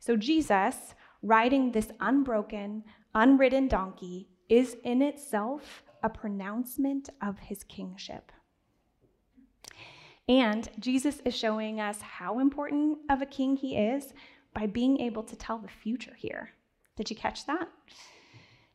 So, 0.00 0.16
Jesus, 0.16 0.96
riding 1.22 1.70
this 1.70 1.92
unbroken, 2.00 2.82
unridden 3.14 3.68
donkey, 3.68 4.30
is 4.48 4.76
in 4.82 5.00
itself 5.00 5.84
a 6.02 6.10
pronouncement 6.10 7.08
of 7.22 7.38
his 7.38 7.62
kingship. 7.62 8.32
And 10.28 10.68
Jesus 10.80 11.20
is 11.24 11.32
showing 11.32 11.78
us 11.78 12.00
how 12.00 12.40
important 12.40 12.98
of 13.10 13.22
a 13.22 13.26
king 13.26 13.54
he 13.54 13.76
is 13.76 14.12
by 14.52 14.66
being 14.66 14.98
able 14.98 15.22
to 15.22 15.36
tell 15.36 15.58
the 15.58 15.68
future 15.68 16.16
here. 16.16 16.50
Did 16.96 17.10
you 17.10 17.14
catch 17.14 17.46
that? 17.46 17.68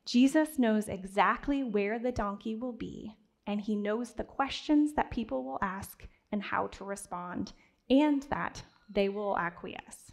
Jesus 0.06 0.58
knows 0.58 0.88
exactly 0.88 1.62
where 1.62 2.00
the 2.00 2.14
donkey 2.14 2.56
will 2.56 2.72
be, 2.72 3.18
and 3.48 3.62
he 3.62 3.76
knows 3.76 4.14
the 4.14 4.24
questions 4.24 4.94
that 4.94 5.12
people 5.12 5.44
will 5.44 5.60
ask 5.62 6.08
and 6.32 6.42
how 6.42 6.68
to 6.68 6.84
respond, 6.84 7.54
and 7.90 8.24
that 8.24 8.62
they 8.90 9.10
will 9.10 9.38
acquiesce. 9.38 10.12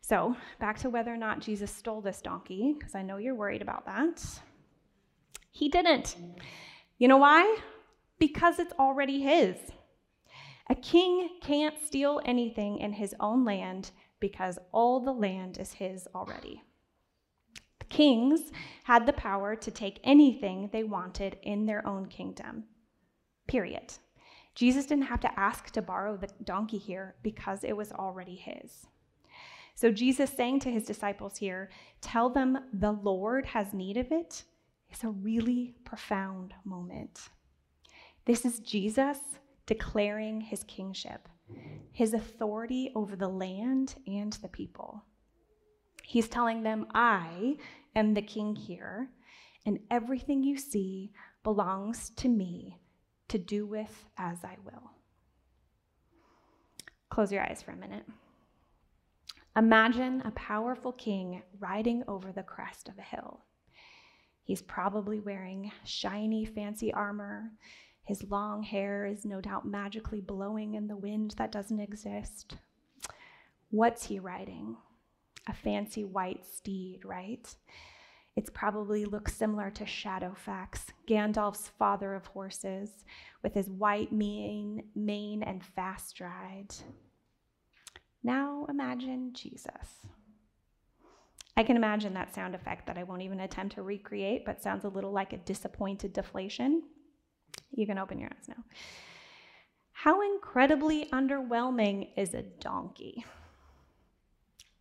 So, 0.00 0.36
back 0.60 0.78
to 0.80 0.90
whether 0.90 1.12
or 1.12 1.16
not 1.16 1.40
Jesus 1.40 1.72
stole 1.72 2.00
this 2.00 2.22
donkey, 2.22 2.76
because 2.78 2.94
I 2.94 3.02
know 3.02 3.16
you're 3.16 3.34
worried 3.34 3.62
about 3.62 3.86
that. 3.86 4.22
He 5.50 5.68
didn't. 5.68 6.16
You 6.98 7.08
know 7.08 7.16
why? 7.16 7.58
Because 8.18 8.58
it's 8.58 8.72
already 8.78 9.22
his. 9.22 9.56
A 10.68 10.74
king 10.74 11.28
can't 11.40 11.74
steal 11.84 12.20
anything 12.24 12.78
in 12.78 12.92
his 12.92 13.14
own 13.20 13.44
land 13.44 13.90
because 14.20 14.58
all 14.72 15.00
the 15.00 15.12
land 15.12 15.58
is 15.58 15.72
his 15.72 16.08
already. 16.14 16.62
Kings 17.96 18.52
had 18.84 19.06
the 19.06 19.14
power 19.14 19.56
to 19.56 19.70
take 19.70 20.00
anything 20.04 20.68
they 20.70 20.84
wanted 20.84 21.38
in 21.42 21.64
their 21.64 21.86
own 21.88 22.04
kingdom. 22.04 22.64
Period. 23.46 23.94
Jesus 24.54 24.84
didn't 24.84 25.04
have 25.04 25.20
to 25.20 25.40
ask 25.40 25.70
to 25.70 25.80
borrow 25.80 26.14
the 26.14 26.28
donkey 26.44 26.76
here 26.76 27.14
because 27.22 27.64
it 27.64 27.74
was 27.74 27.92
already 27.92 28.34
his. 28.34 28.86
So 29.74 29.90
Jesus 29.90 30.28
saying 30.28 30.60
to 30.60 30.70
his 30.70 30.84
disciples 30.84 31.38
here, 31.38 31.70
tell 32.02 32.28
them 32.28 32.58
the 32.70 32.92
Lord 32.92 33.46
has 33.46 33.72
need 33.72 33.96
of 33.96 34.12
it, 34.12 34.44
is 34.92 35.02
a 35.02 35.08
really 35.08 35.74
profound 35.86 36.52
moment. 36.66 37.30
This 38.26 38.44
is 38.44 38.58
Jesus 38.58 39.16
declaring 39.64 40.42
his 40.42 40.64
kingship, 40.64 41.30
his 41.92 42.12
authority 42.12 42.92
over 42.94 43.16
the 43.16 43.28
land 43.28 43.94
and 44.06 44.34
the 44.34 44.48
people. 44.48 45.02
He's 46.02 46.28
telling 46.28 46.62
them, 46.62 46.86
I 46.94 47.56
am 47.96 48.14
the 48.14 48.22
king 48.22 48.54
here, 48.54 49.10
and 49.64 49.80
everything 49.90 50.44
you 50.44 50.56
see 50.56 51.10
belongs 51.42 52.10
to 52.10 52.28
me 52.28 52.78
to 53.28 53.38
do 53.38 53.66
with 53.66 54.04
as 54.16 54.44
I 54.44 54.56
will. 54.64 54.92
Close 57.10 57.32
your 57.32 57.42
eyes 57.42 57.62
for 57.62 57.72
a 57.72 57.76
minute. 57.76 58.04
Imagine 59.56 60.20
a 60.24 60.30
powerful 60.32 60.92
king 60.92 61.42
riding 61.58 62.04
over 62.06 62.30
the 62.30 62.42
crest 62.42 62.88
of 62.88 62.98
a 62.98 63.02
hill. 63.02 63.40
He's 64.44 64.62
probably 64.62 65.18
wearing 65.18 65.72
shiny, 65.84 66.44
fancy 66.44 66.92
armor. 66.92 67.52
His 68.04 68.22
long 68.24 68.62
hair 68.62 69.06
is 69.06 69.24
no 69.24 69.40
doubt 69.40 69.66
magically 69.66 70.20
blowing 70.20 70.74
in 70.74 70.86
the 70.86 70.96
wind 70.96 71.34
that 71.38 71.50
doesn't 71.50 71.80
exist. 71.80 72.56
What's 73.70 74.06
he 74.06 74.20
riding? 74.20 74.76
A 75.46 75.54
fancy 75.54 76.04
white 76.04 76.44
steed, 76.44 77.04
right? 77.04 77.54
It's 78.36 78.50
probably 78.50 79.04
looks 79.06 79.34
similar 79.34 79.70
to 79.70 79.84
Shadowfax, 79.84 80.86
Gandalf's 81.08 81.70
father 81.78 82.14
of 82.14 82.26
horses, 82.26 83.04
with 83.42 83.54
his 83.54 83.70
white 83.70 84.12
mane, 84.12 84.82
mane 84.94 85.42
and 85.42 85.64
fast 85.64 86.08
stride. 86.08 86.74
Now 88.22 88.66
imagine 88.68 89.32
Jesus. 89.32 90.06
I 91.56 91.62
can 91.62 91.76
imagine 91.76 92.12
that 92.14 92.34
sound 92.34 92.54
effect 92.54 92.86
that 92.86 92.98
I 92.98 93.04
won't 93.04 93.22
even 93.22 93.40
attempt 93.40 93.76
to 93.76 93.82
recreate, 93.82 94.44
but 94.44 94.62
sounds 94.62 94.84
a 94.84 94.88
little 94.88 95.12
like 95.12 95.32
a 95.32 95.38
disappointed 95.38 96.12
deflation. 96.12 96.82
You 97.70 97.86
can 97.86 97.98
open 97.98 98.18
your 98.18 98.28
eyes 98.28 98.48
now. 98.48 98.62
How 99.92 100.20
incredibly 100.20 101.06
underwhelming 101.06 102.10
is 102.18 102.34
a 102.34 102.42
donkey? 102.42 103.24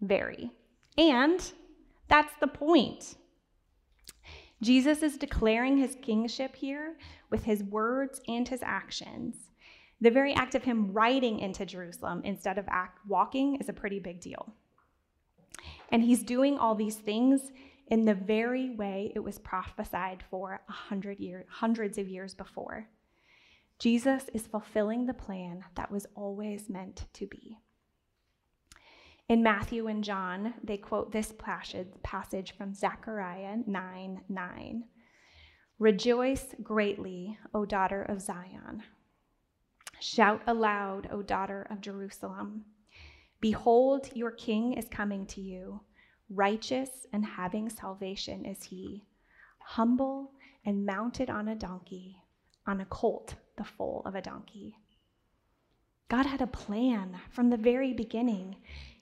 Very. 0.08 0.52
And 0.98 1.52
that's 2.08 2.34
the 2.40 2.48
point. 2.48 3.16
Jesus 4.62 5.04
is 5.04 5.18
declaring 5.18 5.78
his 5.78 5.98
kingship 6.02 6.56
here 6.56 6.96
with 7.30 7.44
his 7.44 7.64
words 7.64 8.22
and 8.28 8.48
his 8.48 8.62
actions. 8.64 9.36
The 10.02 10.12
very 10.12 10.34
act 10.34 10.56
of 10.56 10.64
him 10.64 10.92
riding 10.94 11.40
into 11.40 11.66
Jerusalem 11.66 12.22
instead 12.24 12.58
of 12.58 12.68
walking 13.08 13.56
is 13.56 13.70
a 13.70 13.74
pretty 13.74 14.00
big 14.00 14.22
deal. 14.22 14.54
And 15.92 16.04
he's 16.04 16.24
doing 16.24 16.58
all 16.58 16.76
these 16.76 16.96
things 16.96 17.52
in 17.88 18.06
the 18.06 18.16
very 18.16 18.72
way 18.72 19.12
it 19.16 19.20
was 19.20 19.40
prophesied 19.40 20.24
for 20.30 20.62
a 20.68 20.72
hundred 20.72 21.20
years, 21.20 21.46
hundreds 21.50 21.98
of 21.98 22.08
years 22.08 22.34
before. 22.34 22.88
Jesus 23.78 24.30
is 24.34 24.48
fulfilling 24.48 25.06
the 25.06 25.14
plan 25.14 25.64
that 25.76 25.92
was 25.92 26.08
always 26.16 26.70
meant 26.70 27.06
to 27.14 27.28
be. 27.28 27.58
In 29.28 29.42
Matthew 29.42 29.88
and 29.88 30.04
John, 30.04 30.54
they 30.64 30.78
quote 30.78 31.12
this 31.12 31.34
passage 31.40 32.54
from 32.56 32.76
Zechariah 32.76 33.58
9 33.66 34.22
9. 34.30 34.84
Rejoice 35.80 36.54
greatly, 36.62 37.38
O 37.54 37.66
daughter 37.66 38.04
of 38.04 38.22
Zion. 38.22 38.84
Shout 40.00 40.42
aloud, 40.46 41.10
O 41.12 41.24
daughter 41.24 41.66
of 41.72 41.82
Jerusalem. 41.82 42.66
Behold, 43.42 44.10
your 44.14 44.32
king 44.32 44.74
is 44.74 44.88
coming 44.88 45.26
to 45.28 45.42
you. 45.42 45.82
Righteous 46.30 47.08
and 47.12 47.26
having 47.26 47.70
salvation 47.70 48.46
is 48.46 48.64
he, 48.64 49.06
humble 49.58 50.34
and 50.66 50.86
mounted 50.86 51.32
on 51.32 51.48
a 51.48 51.56
donkey, 51.56 52.22
on 52.68 52.80
a 52.80 52.86
colt, 52.86 53.36
the 53.58 53.64
foal 53.64 54.04
of 54.06 54.14
a 54.14 54.22
donkey. 54.22 54.78
God 56.10 56.28
had 56.28 56.42
a 56.42 56.48
plan 56.48 57.20
from 57.32 57.50
the 57.50 57.58
very 57.58 57.92
beginning. 57.92 58.58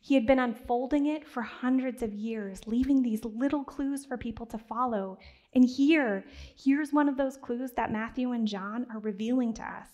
He 0.06 0.16
had 0.16 0.26
been 0.26 0.39
unfolding 0.39 1.06
it 1.06 1.26
for 1.26 1.42
hundreds 1.42 2.04
of 2.04 2.13
years, 2.13 2.68
leaving 2.68 3.02
these 3.02 3.24
little 3.24 3.63
clues 3.63 4.06
for 4.06 4.18
people 4.18 4.46
to 4.48 4.58
follow. 4.58 5.18
And 5.54 5.63
here, 5.63 6.26
here's 6.58 6.92
one 6.92 7.08
of 7.08 7.16
those 7.16 7.38
clues 7.38 7.72
that 7.78 7.89
Matthew 7.89 8.34
and 8.34 8.46
John 8.46 8.86
are 8.92 9.00
revealing 9.00 9.54
to 9.54 9.63
us. 9.63 9.88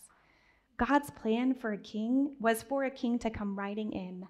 God's 0.78 1.12
plan 1.12 1.54
for 1.54 1.74
a 1.74 1.78
king 1.78 2.36
was 2.40 2.64
for 2.64 2.86
a 2.86 2.90
king 2.90 3.20
to 3.20 3.30
come 3.30 3.56
riding 3.56 3.92
in, 3.94 4.26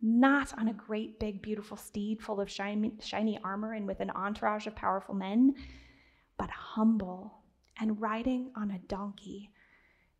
not 0.00 0.56
on 0.56 0.68
a 0.68 0.72
great, 0.72 1.18
big, 1.18 1.42
beautiful 1.42 1.76
steed 1.76 2.22
full 2.22 2.40
of 2.40 2.48
shiny, 2.48 2.92
shiny 3.00 3.40
armor 3.42 3.72
and 3.72 3.88
with 3.88 3.98
an 3.98 4.10
entourage 4.10 4.68
of 4.68 4.76
powerful 4.76 5.16
men, 5.16 5.52
but 6.38 6.50
humble 6.50 7.42
and 7.80 8.00
riding 8.00 8.52
on 8.54 8.70
a 8.70 8.78
donkey 8.86 9.50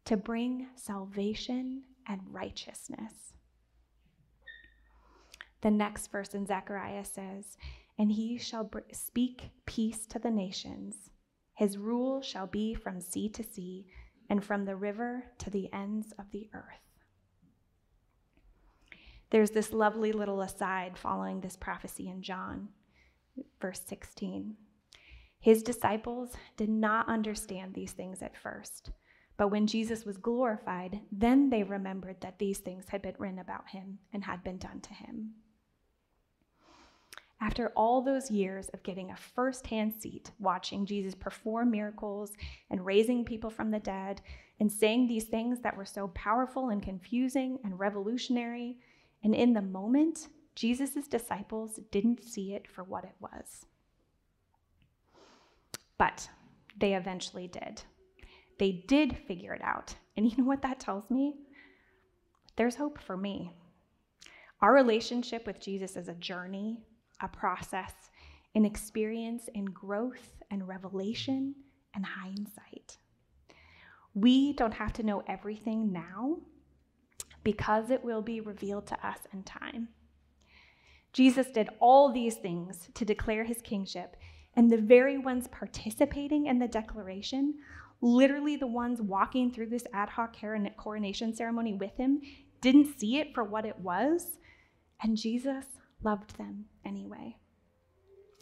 to 0.07 0.17
bring 0.17 0.67
salvation 0.75 1.85
and 2.09 2.21
righteousness. 2.33 3.35
The 5.65 5.71
next 5.71 6.09
verse 6.13 6.35
in 6.35 6.45
Zechariah 6.45 7.07
says, 7.07 7.57
And 7.99 8.13
he 8.13 8.37
shall 8.37 8.71
speak 8.93 9.49
peace 9.65 10.05
to 10.09 10.19
the 10.19 10.31
nations. 10.31 11.09
His 11.55 11.79
rule 11.79 12.21
shall 12.21 12.47
be 12.47 12.75
from 12.75 13.01
sea 13.01 13.31
to 13.31 13.43
sea 13.43 13.87
and 14.29 14.45
from 14.45 14.67
the 14.67 14.77
river 14.77 15.25
to 15.39 15.49
the 15.49 15.73
ends 15.73 16.13
of 16.19 16.27
the 16.33 16.51
earth. 16.53 16.83
There's 19.31 19.53
this 19.53 19.73
lovely 19.73 20.13
little 20.13 20.43
aside 20.43 20.99
following 20.99 21.41
this 21.41 21.57
prophecy 21.57 22.11
in 22.11 22.21
John, 22.21 22.69
verse 23.59 23.81
16. 23.87 24.57
His 25.41 25.63
disciples 25.63 26.35
did 26.59 26.69
not 26.69 27.09
understand 27.09 27.73
these 27.73 27.93
things 27.93 28.21
at 28.21 28.37
first, 28.37 28.91
but 29.39 29.49
when 29.49 29.67
Jesus 29.67 30.05
was 30.05 30.19
glorified, 30.19 31.01
then 31.11 31.49
they 31.49 31.63
remembered 31.63 32.21
that 32.21 32.39
these 32.39 32.59
things 32.59 32.91
had 32.91 33.01
been 33.01 33.15
written 33.19 33.39
about 33.39 33.71
him 33.71 33.99
and 34.13 34.25
had 34.25 34.45
been 34.45 34.59
done 34.59 34.83
to 34.83 34.93
him. 34.93 35.33
After 37.41 37.73
all 37.77 38.01
those 38.01 38.31
years 38.31 38.69
of 38.71 38.83
getting 38.83 39.11
a 39.11 39.17
firsthand 39.17 39.95
seat, 40.01 40.31
watching 40.39 40.87
Jesus 40.87 41.15
perform 41.15 41.71
miracles 41.71 42.33
and 42.71 42.85
raising 42.85 43.25
people 43.25 43.51
from 43.51 43.71
the 43.71 43.81
dead, 43.81 44.23
and 44.61 44.71
saying 44.71 45.07
these 45.07 45.25
things 45.25 45.61
that 45.61 45.77
were 45.77 45.85
so 45.85 46.09
powerful 46.09 46.71
and 46.71 46.83
confusing 46.83 47.59
and 47.65 47.79
revolutionary, 47.79 48.79
and 49.23 49.35
in 49.35 49.53
the 49.53 49.63
moment, 49.63 50.29
Jesus' 50.55 51.09
disciples 51.09 51.81
didn't 51.91 52.23
see 52.23 52.55
it 52.55 52.69
for 52.69 52.85
what 52.85 53.05
it 53.05 53.15
was. 53.21 53.67
But 55.99 56.29
they 56.79 56.95
eventually 56.95 57.49
did. 57.49 57.83
They 58.59 58.85
did 58.87 59.17
figure 59.17 59.55
it 59.55 59.63
out. 59.63 59.95
And 60.17 60.27
you 60.31 60.37
know 60.37 60.45
what 60.45 60.63
that 60.63 60.81
tells 60.81 61.11
me? 61.11 61.35
There's 62.57 62.77
hope 62.77 63.01
for 63.01 63.17
me. 63.17 63.53
Our 64.61 64.73
relationship 64.73 65.47
with 65.47 65.61
Jesus 65.61 65.97
is 65.97 66.09
a 66.09 66.15
journey, 66.15 66.81
a 67.21 67.29
process, 67.29 67.93
an 68.55 68.65
experience 68.65 69.49
in 69.55 69.67
growth 69.67 70.43
and 70.51 70.67
revelation 70.69 71.55
and 71.95 72.05
hindsight. 72.05 72.99
We 74.15 74.53
don't 74.53 74.75
have 74.75 74.93
to 74.95 75.03
know 75.03 75.23
everything 75.27 75.93
now 75.93 76.39
because 77.43 77.91
it 77.91 78.05
will 78.05 78.23
be 78.23 78.41
revealed 78.41 78.87
to 78.87 79.07
us 79.07 79.19
in 79.33 79.43
time. 79.43 79.89
Jesus 81.13 81.49
did 81.49 81.69
all 81.81 82.13
these 82.13 82.37
things 82.37 82.89
to 82.95 83.05
declare 83.05 83.45
his 83.45 83.61
kingship, 83.63 84.17
and 84.57 84.71
the 84.71 84.79
very 84.79 85.19
ones 85.19 85.47
participating 85.49 86.47
in 86.47 86.59
the 86.59 86.69
declaration, 86.69 87.55
literally 88.01 88.57
the 88.57 88.67
ones 88.67 89.01
walking 89.01 89.53
through 89.53 89.69
this 89.69 89.85
ad 89.93 90.09
hoc 90.09 90.37
coronation 90.77 91.35
ceremony 91.35 91.75
with 91.75 91.97
him, 91.97 92.21
didn't 92.61 92.99
see 92.99 93.19
it 93.19 93.35
for 93.35 93.45
what 93.45 93.65
it 93.65 93.79
was, 93.79 94.39
and 95.03 95.17
Jesus 95.17 95.67
loved 96.05 96.37
them 96.39 96.67
anyway. 96.85 97.37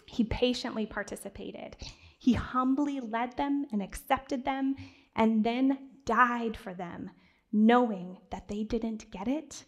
He 0.06 0.24
patiently 0.24 0.86
participated. 0.86 1.76
He 2.18 2.34
humbly 2.34 3.00
led 3.00 3.36
them 3.36 3.66
and 3.72 3.82
accepted 3.82 4.44
them 4.44 4.76
and 5.16 5.44
then 5.44 5.90
died 6.04 6.56
for 6.56 6.74
them, 6.74 7.10
knowing 7.52 8.18
that 8.30 8.48
they 8.48 8.64
didn't 8.64 9.10
get 9.10 9.28
it, 9.28 9.64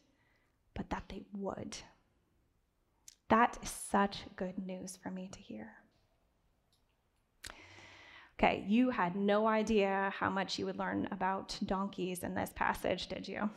but 0.74 0.90
that 0.90 1.04
they 1.08 1.22
would. 1.32 1.78
That 3.28 3.58
is 3.62 3.70
such 3.70 4.24
good 4.36 4.58
news 4.58 4.98
for 5.02 5.10
me 5.10 5.28
to 5.32 5.40
hear. 5.40 5.72
Okay, 8.38 8.64
you 8.66 8.90
had 8.90 9.14
no 9.14 9.46
idea 9.46 10.12
how 10.18 10.28
much 10.28 10.58
you 10.58 10.66
would 10.66 10.78
learn 10.78 11.08
about 11.12 11.58
donkeys 11.64 12.24
in 12.24 12.34
this 12.34 12.50
passage, 12.54 13.06
did 13.06 13.26
you? 13.28 13.48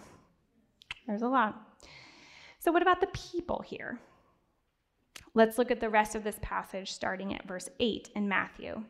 There's 1.07 1.23
a 1.23 1.27
lot. 1.27 1.79
So, 2.59 2.71
what 2.71 2.81
about 2.81 3.01
the 3.01 3.07
people 3.07 3.63
here? 3.65 3.99
Let's 5.37 5.59
look 5.59 5.69
at 5.69 5.79
the 5.79 5.91
rest 5.91 6.15
of 6.15 6.23
this 6.23 6.39
passage 6.41 6.91
starting 6.91 7.31
at 7.35 7.47
verse 7.47 7.69
8 7.79 8.09
in 8.15 8.27
Matthew. 8.27 8.83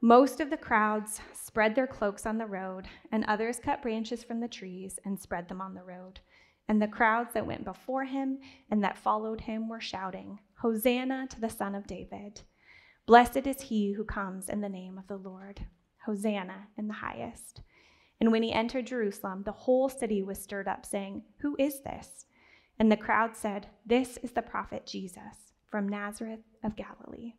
Most 0.00 0.40
of 0.40 0.48
the 0.48 0.56
crowds 0.56 1.20
spread 1.34 1.74
their 1.74 1.86
cloaks 1.86 2.24
on 2.24 2.38
the 2.38 2.46
road, 2.46 2.86
and 3.12 3.26
others 3.26 3.60
cut 3.62 3.82
branches 3.82 4.24
from 4.24 4.40
the 4.40 4.48
trees 4.48 4.98
and 5.04 5.20
spread 5.20 5.50
them 5.50 5.60
on 5.60 5.74
the 5.74 5.82
road. 5.82 6.20
And 6.66 6.80
the 6.80 6.88
crowds 6.88 7.34
that 7.34 7.46
went 7.46 7.66
before 7.66 8.06
him 8.06 8.38
and 8.70 8.82
that 8.82 8.96
followed 8.96 9.42
him 9.42 9.68
were 9.68 9.82
shouting, 9.82 10.38
Hosanna 10.62 11.26
to 11.28 11.40
the 11.42 11.50
Son 11.50 11.74
of 11.74 11.86
David! 11.86 12.40
Blessed 13.04 13.46
is 13.46 13.60
he 13.60 13.92
who 13.92 14.04
comes 14.04 14.48
in 14.48 14.62
the 14.62 14.68
name 14.70 14.96
of 14.96 15.08
the 15.08 15.18
Lord. 15.18 15.60
Hosanna 16.06 16.68
in 16.78 16.88
the 16.88 16.94
highest. 16.94 17.60
And 18.18 18.32
when 18.32 18.42
he 18.42 18.54
entered 18.54 18.86
Jerusalem, 18.86 19.42
the 19.42 19.52
whole 19.52 19.90
city 19.90 20.22
was 20.22 20.42
stirred 20.42 20.68
up, 20.68 20.86
saying, 20.86 21.24
Who 21.40 21.54
is 21.58 21.82
this? 21.82 22.24
And 22.78 22.90
the 22.90 22.96
crowd 22.96 23.36
said, 23.36 23.66
This 23.84 24.18
is 24.18 24.32
the 24.32 24.42
prophet 24.42 24.86
Jesus 24.86 25.52
from 25.70 25.88
Nazareth 25.88 26.40
of 26.62 26.76
Galilee. 26.76 27.34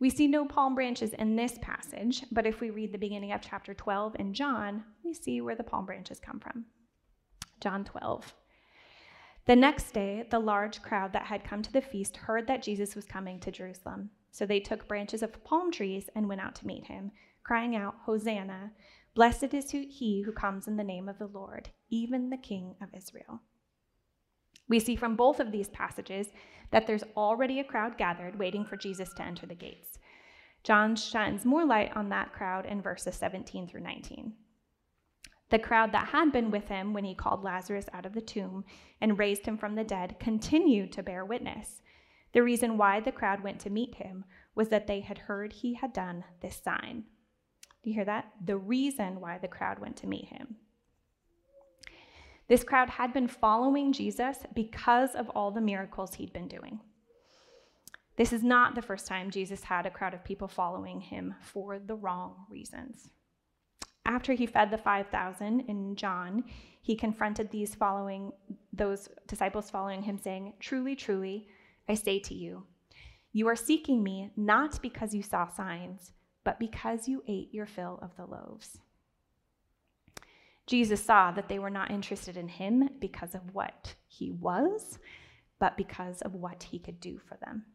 We 0.00 0.10
see 0.10 0.28
no 0.28 0.44
palm 0.44 0.74
branches 0.74 1.12
in 1.12 1.34
this 1.34 1.58
passage, 1.60 2.24
but 2.30 2.46
if 2.46 2.60
we 2.60 2.70
read 2.70 2.92
the 2.92 2.98
beginning 2.98 3.32
of 3.32 3.40
chapter 3.40 3.74
12 3.74 4.16
in 4.18 4.32
John, 4.32 4.84
we 5.04 5.12
see 5.12 5.40
where 5.40 5.56
the 5.56 5.64
palm 5.64 5.86
branches 5.86 6.20
come 6.20 6.38
from. 6.38 6.66
John 7.60 7.84
12. 7.84 8.32
The 9.46 9.56
next 9.56 9.92
day, 9.92 10.24
the 10.30 10.38
large 10.38 10.82
crowd 10.82 11.12
that 11.14 11.26
had 11.26 11.42
come 11.42 11.62
to 11.62 11.72
the 11.72 11.80
feast 11.80 12.16
heard 12.16 12.46
that 12.46 12.62
Jesus 12.62 12.94
was 12.94 13.06
coming 13.06 13.40
to 13.40 13.50
Jerusalem. 13.50 14.10
So 14.30 14.46
they 14.46 14.60
took 14.60 14.86
branches 14.86 15.22
of 15.22 15.42
palm 15.42 15.72
trees 15.72 16.08
and 16.14 16.28
went 16.28 16.42
out 16.42 16.54
to 16.56 16.66
meet 16.66 16.84
him, 16.84 17.10
crying 17.42 17.74
out, 17.74 17.96
Hosanna! 18.04 18.70
Blessed 19.18 19.52
is 19.52 19.72
he 19.72 20.22
who 20.22 20.30
comes 20.30 20.68
in 20.68 20.76
the 20.76 20.84
name 20.84 21.08
of 21.08 21.18
the 21.18 21.26
Lord, 21.26 21.70
even 21.90 22.30
the 22.30 22.36
King 22.36 22.76
of 22.80 22.90
Israel. 22.96 23.40
We 24.68 24.78
see 24.78 24.94
from 24.94 25.16
both 25.16 25.40
of 25.40 25.50
these 25.50 25.70
passages 25.70 26.28
that 26.70 26.86
there's 26.86 27.02
already 27.16 27.58
a 27.58 27.64
crowd 27.64 27.98
gathered 27.98 28.38
waiting 28.38 28.64
for 28.64 28.76
Jesus 28.76 29.12
to 29.14 29.24
enter 29.24 29.44
the 29.44 29.56
gates. 29.56 29.98
John 30.62 30.94
shines 30.94 31.44
more 31.44 31.66
light 31.66 31.96
on 31.96 32.10
that 32.10 32.32
crowd 32.32 32.64
in 32.64 32.80
verses 32.80 33.16
17 33.16 33.66
through 33.66 33.80
19. 33.80 34.34
The 35.50 35.58
crowd 35.58 35.90
that 35.90 36.06
had 36.06 36.30
been 36.30 36.52
with 36.52 36.68
him 36.68 36.92
when 36.92 37.02
he 37.02 37.16
called 37.16 37.42
Lazarus 37.42 37.86
out 37.92 38.06
of 38.06 38.12
the 38.12 38.20
tomb 38.20 38.64
and 39.00 39.18
raised 39.18 39.44
him 39.44 39.58
from 39.58 39.74
the 39.74 39.82
dead 39.82 40.14
continued 40.20 40.92
to 40.92 41.02
bear 41.02 41.24
witness. 41.24 41.82
The 42.34 42.44
reason 42.44 42.78
why 42.78 43.00
the 43.00 43.10
crowd 43.10 43.42
went 43.42 43.58
to 43.62 43.68
meet 43.68 43.96
him 43.96 44.26
was 44.54 44.68
that 44.68 44.86
they 44.86 45.00
had 45.00 45.18
heard 45.18 45.54
he 45.54 45.74
had 45.74 45.92
done 45.92 46.22
this 46.40 46.62
sign. 46.64 47.06
You 47.88 47.94
hear 47.94 48.04
that? 48.04 48.30
The 48.44 48.58
reason 48.58 49.18
why 49.18 49.38
the 49.38 49.48
crowd 49.48 49.78
went 49.78 49.96
to 49.96 50.06
meet 50.06 50.26
him. 50.26 50.56
This 52.46 52.62
crowd 52.62 52.90
had 52.90 53.14
been 53.14 53.28
following 53.28 53.94
Jesus 53.94 54.40
because 54.54 55.14
of 55.14 55.30
all 55.30 55.50
the 55.50 55.62
miracles 55.62 56.12
he'd 56.12 56.34
been 56.34 56.48
doing. 56.48 56.80
This 58.16 58.34
is 58.34 58.42
not 58.42 58.74
the 58.74 58.82
first 58.82 59.06
time 59.06 59.30
Jesus 59.30 59.64
had 59.64 59.86
a 59.86 59.90
crowd 59.90 60.12
of 60.12 60.22
people 60.22 60.48
following 60.48 61.00
him 61.00 61.34
for 61.40 61.78
the 61.78 61.94
wrong 61.94 62.44
reasons. 62.50 63.08
After 64.04 64.34
he 64.34 64.44
fed 64.44 64.70
the 64.70 64.76
5,000 64.76 65.60
in 65.60 65.96
John, 65.96 66.44
he 66.82 66.94
confronted 66.94 67.50
these 67.50 67.74
following 67.74 68.32
those 68.70 69.08
disciples 69.26 69.70
following 69.70 70.02
him 70.02 70.18
saying, 70.18 70.52
"Truly, 70.60 70.94
truly, 70.94 71.48
I 71.88 71.94
say 71.94 72.18
to 72.20 72.34
you, 72.34 72.66
you 73.32 73.48
are 73.48 73.56
seeking 73.56 74.02
me 74.02 74.30
not 74.36 74.82
because 74.82 75.14
you 75.14 75.22
saw 75.22 75.46
signs, 75.48 76.12
but 76.48 76.58
because 76.58 77.08
you 77.08 77.22
ate 77.26 77.52
your 77.52 77.66
fill 77.66 77.98
of 78.00 78.16
the 78.16 78.24
loaves." 78.24 78.80
Jesus 80.66 81.04
saw 81.04 81.30
that 81.32 81.50
they 81.50 81.58
were 81.58 81.68
not 81.68 81.90
interested 81.90 82.38
in 82.38 82.48
him 82.48 82.88
because 82.98 83.34
of 83.34 83.54
what 83.54 83.96
he 84.06 84.30
was, 84.30 84.98
but 85.58 85.76
because 85.76 86.22
of 86.22 86.34
what 86.34 86.62
he 86.62 86.78
could 86.78 87.00
do 87.00 87.18
for 87.18 87.36
them. 87.36 87.66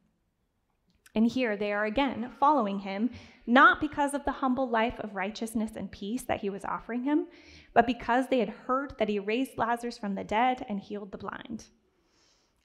And 1.14 1.28
here 1.28 1.56
they 1.56 1.72
are 1.72 1.86
again 1.86 2.32
following 2.40 2.80
him, 2.80 3.12
not 3.46 3.80
because 3.80 4.16
of 4.16 4.26
the 4.26 4.32
humble 4.32 4.68
life 4.68 5.00
of 5.02 5.14
righteousness 5.14 5.76
and 5.76 5.92
peace 5.92 6.24
that 6.24 6.42
he 6.42 6.50
was 6.50 6.66
offering 6.66 7.04
him, 7.04 7.28
but 7.74 7.86
because 7.86 8.28
they 8.28 8.40
had 8.40 8.50
heard 8.50 8.98
that 8.98 9.10
he 9.10 9.20
raised 9.20 9.56
Lazarus 9.56 10.00
from 10.00 10.16
the 10.16 10.24
dead 10.24 10.66
and 10.68 10.80
healed 10.80 11.12
the 11.12 11.20
blind. 11.20 11.66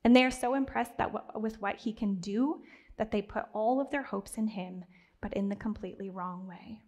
And 0.04 0.16
they 0.16 0.24
are 0.24 0.30
so 0.30 0.54
impressed 0.54 0.96
that 0.96 1.38
with 1.38 1.60
what 1.60 1.76
he 1.76 1.92
can 1.92 2.14
do 2.14 2.62
that 2.96 3.10
they 3.10 3.20
put 3.20 3.44
all 3.52 3.78
of 3.78 3.90
their 3.90 4.04
hopes 4.04 4.38
in 4.38 4.46
him, 4.46 4.86
but 5.20 5.32
in 5.34 5.48
the 5.48 5.56
completely 5.56 6.10
wrong 6.10 6.46
way. 6.46 6.80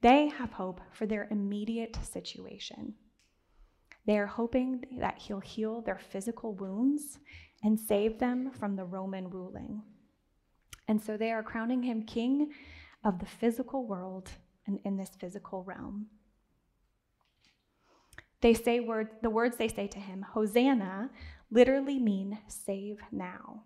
They 0.00 0.28
have 0.28 0.52
hope 0.52 0.80
for 0.90 1.06
their 1.06 1.28
immediate 1.30 1.96
situation. 2.02 2.94
They 4.06 4.18
are 4.18 4.26
hoping 4.26 4.84
that 4.98 5.18
he'll 5.18 5.40
heal 5.40 5.80
their 5.80 5.98
physical 5.98 6.54
wounds 6.54 7.18
and 7.62 7.78
save 7.78 8.18
them 8.18 8.50
from 8.50 8.74
the 8.74 8.84
Roman 8.84 9.30
ruling. 9.30 9.82
And 10.88 11.00
so 11.00 11.16
they 11.16 11.30
are 11.30 11.42
crowning 11.42 11.82
him 11.82 12.02
king 12.02 12.50
of 13.04 13.18
the 13.20 13.26
physical 13.26 13.86
world 13.86 14.30
and 14.66 14.80
in 14.84 14.96
this 14.96 15.10
physical 15.18 15.62
realm. 15.62 16.06
They 18.40 18.54
say 18.54 18.80
word, 18.80 19.08
the 19.22 19.30
words 19.30 19.56
they 19.56 19.68
say 19.68 19.86
to 19.86 20.00
him, 20.00 20.22
Hosanna, 20.22 21.10
literally 21.50 22.00
mean 22.00 22.38
save 22.48 22.98
now. 23.12 23.62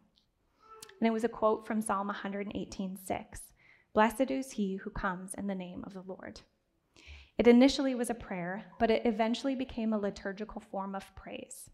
And 1.00 1.06
it 1.06 1.12
was 1.12 1.24
a 1.24 1.28
quote 1.28 1.66
from 1.66 1.80
Psalm 1.80 2.08
118:6. 2.10 3.40
Blessed 3.96 4.30
is 4.30 4.52
he 4.52 4.76
who 4.76 4.90
comes 4.90 5.32
in 5.32 5.46
the 5.46 5.54
name 5.54 5.82
of 5.86 5.94
the 5.94 6.02
Lord. 6.06 6.42
It 7.38 7.46
initially 7.46 7.94
was 7.94 8.10
a 8.10 8.14
prayer, 8.14 8.66
but 8.78 8.90
it 8.90 9.06
eventually 9.06 9.54
became 9.54 9.94
a 9.94 9.98
liturgical 9.98 10.60
form 10.60 10.94
of 10.94 11.14
praise. 11.14 11.70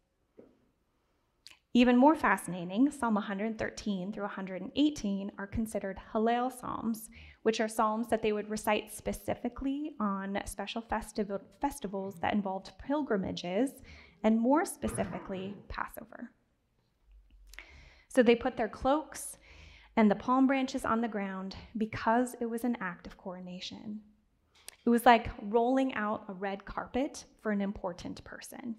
Even 1.74 1.96
more 1.96 2.14
fascinating, 2.14 2.92
Psalm 2.92 3.14
113 3.14 4.12
through 4.12 4.22
118 4.22 5.32
are 5.36 5.46
considered 5.48 5.98
Hallel 6.14 6.52
Psalms, 6.52 7.10
which 7.42 7.60
are 7.60 7.66
psalms 7.66 8.06
that 8.06 8.22
they 8.22 8.30
would 8.30 8.48
recite 8.48 8.92
specifically 8.92 9.96
on 9.98 10.38
special 10.44 10.80
festival, 10.80 11.40
festivals 11.60 12.20
that 12.20 12.34
involved 12.34 12.70
pilgrimages, 12.86 13.82
and 14.22 14.40
more 14.40 14.64
specifically, 14.64 15.56
Passover. 15.68 16.30
So 18.06 18.22
they 18.22 18.36
put 18.36 18.56
their 18.56 18.68
cloaks 18.68 19.38
and 19.96 20.10
the 20.10 20.14
palm 20.14 20.46
branches 20.46 20.84
on 20.84 21.00
the 21.00 21.08
ground 21.08 21.56
because 21.76 22.34
it 22.40 22.46
was 22.46 22.64
an 22.64 22.76
act 22.80 23.06
of 23.06 23.18
coronation. 23.18 24.00
It 24.84 24.90
was 24.90 25.06
like 25.06 25.30
rolling 25.42 25.94
out 25.94 26.24
a 26.28 26.32
red 26.32 26.64
carpet 26.64 27.24
for 27.40 27.52
an 27.52 27.60
important 27.60 28.24
person. 28.24 28.76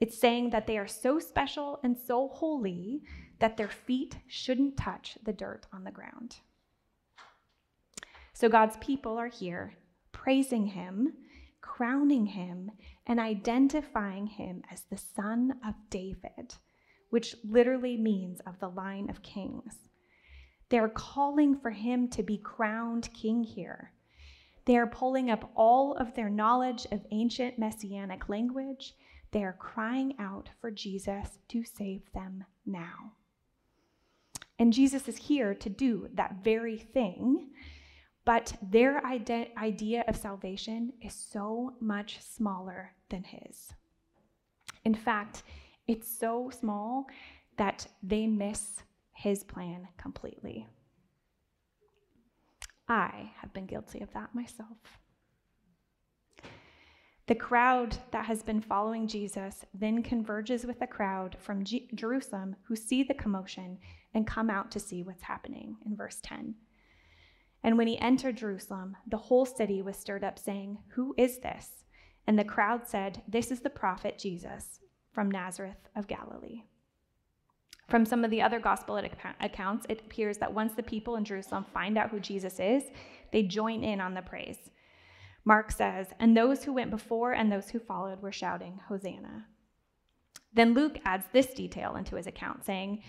It's 0.00 0.18
saying 0.18 0.50
that 0.50 0.66
they 0.66 0.76
are 0.76 0.88
so 0.88 1.18
special 1.18 1.78
and 1.82 1.96
so 1.96 2.28
holy 2.28 3.02
that 3.38 3.56
their 3.56 3.68
feet 3.68 4.16
shouldn't 4.26 4.76
touch 4.76 5.16
the 5.24 5.32
dirt 5.32 5.66
on 5.72 5.84
the 5.84 5.90
ground. 5.90 6.36
So 8.32 8.48
God's 8.48 8.76
people 8.78 9.16
are 9.18 9.28
here 9.28 9.74
praising 10.10 10.66
him, 10.66 11.12
crowning 11.60 12.26
him, 12.26 12.70
and 13.06 13.20
identifying 13.20 14.26
him 14.26 14.62
as 14.70 14.82
the 14.82 14.96
son 14.96 15.54
of 15.66 15.74
David, 15.90 16.54
which 17.10 17.36
literally 17.44 17.96
means 17.96 18.40
of 18.46 18.58
the 18.58 18.68
line 18.68 19.10
of 19.10 19.22
kings. 19.22 19.76
They're 20.74 20.88
calling 20.88 21.56
for 21.56 21.70
him 21.70 22.08
to 22.08 22.24
be 22.24 22.36
crowned 22.36 23.08
king 23.14 23.44
here. 23.44 23.92
They 24.64 24.76
are 24.76 24.88
pulling 24.88 25.30
up 25.30 25.52
all 25.54 25.94
of 25.94 26.16
their 26.16 26.28
knowledge 26.28 26.84
of 26.90 27.06
ancient 27.12 27.60
messianic 27.60 28.28
language. 28.28 28.96
They 29.30 29.44
are 29.44 29.52
crying 29.52 30.16
out 30.18 30.50
for 30.60 30.72
Jesus 30.72 31.38
to 31.46 31.62
save 31.62 32.12
them 32.12 32.42
now. 32.66 33.12
And 34.58 34.72
Jesus 34.72 35.06
is 35.06 35.16
here 35.16 35.54
to 35.54 35.70
do 35.70 36.08
that 36.14 36.42
very 36.42 36.78
thing, 36.78 37.52
But 38.24 38.56
their 38.62 39.04
ide- 39.06 39.52
idea 39.56 40.04
of 40.08 40.16
salvation 40.16 40.94
is 41.00 41.14
so 41.14 41.74
much 41.80 42.20
smaller 42.20 42.94
than 43.10 43.22
his. 43.22 43.74
In 44.84 44.94
fact, 44.94 45.44
it's 45.86 46.08
so 46.08 46.50
small 46.50 47.06
that 47.58 47.86
they 48.02 48.26
miss 48.26 48.82
his 49.14 49.44
plan 49.44 49.88
completely. 49.96 50.66
I 52.88 53.32
have 53.40 53.52
been 53.52 53.66
guilty 53.66 54.00
of 54.00 54.12
that 54.12 54.34
myself. 54.34 54.98
The 57.26 57.34
crowd 57.34 57.96
that 58.10 58.26
has 58.26 58.42
been 58.42 58.60
following 58.60 59.08
Jesus 59.08 59.64
then 59.72 60.02
converges 60.02 60.66
with 60.66 60.82
a 60.82 60.86
crowd 60.86 61.36
from 61.40 61.64
G- 61.64 61.88
Jerusalem 61.94 62.56
who 62.64 62.76
see 62.76 63.02
the 63.02 63.14
commotion 63.14 63.78
and 64.12 64.26
come 64.26 64.50
out 64.50 64.70
to 64.72 64.80
see 64.80 65.02
what's 65.02 65.22
happening 65.22 65.76
in 65.86 65.96
verse 65.96 66.18
10. 66.22 66.54
And 67.62 67.78
when 67.78 67.86
he 67.86 67.98
entered 67.98 68.36
Jerusalem, 68.36 68.98
the 69.06 69.16
whole 69.16 69.46
city 69.46 69.80
was 69.80 69.96
stirred 69.96 70.22
up, 70.22 70.38
saying, 70.38 70.78
Who 70.88 71.14
is 71.16 71.38
this? 71.38 71.84
And 72.26 72.38
the 72.38 72.44
crowd 72.44 72.86
said, 72.86 73.22
This 73.26 73.50
is 73.50 73.60
the 73.60 73.70
prophet 73.70 74.18
Jesus 74.18 74.80
from 75.12 75.30
Nazareth 75.30 75.88
of 75.96 76.06
Galilee. 76.06 76.64
From 77.88 78.06
some 78.06 78.24
of 78.24 78.30
the 78.30 78.40
other 78.40 78.60
gospel 78.60 78.96
accounts, 79.40 79.86
it 79.88 80.00
appears 80.00 80.38
that 80.38 80.54
once 80.54 80.72
the 80.74 80.82
people 80.82 81.16
in 81.16 81.24
Jerusalem 81.24 81.64
find 81.72 81.98
out 81.98 82.10
who 82.10 82.18
Jesus 82.18 82.58
is, 82.58 82.84
they 83.30 83.42
join 83.42 83.84
in 83.84 84.00
on 84.00 84.14
the 84.14 84.22
praise. 84.22 84.70
Mark 85.44 85.70
says, 85.70 86.08
And 86.18 86.36
those 86.36 86.64
who 86.64 86.72
went 86.72 86.90
before 86.90 87.32
and 87.32 87.52
those 87.52 87.70
who 87.70 87.78
followed 87.78 88.22
were 88.22 88.32
shouting, 88.32 88.80
Hosanna. 88.88 89.46
Then 90.54 90.72
Luke 90.72 90.98
adds 91.04 91.26
this 91.32 91.48
detail 91.48 91.96
into 91.96 92.16
his 92.16 92.26
account, 92.26 92.64
saying, 92.64 93.02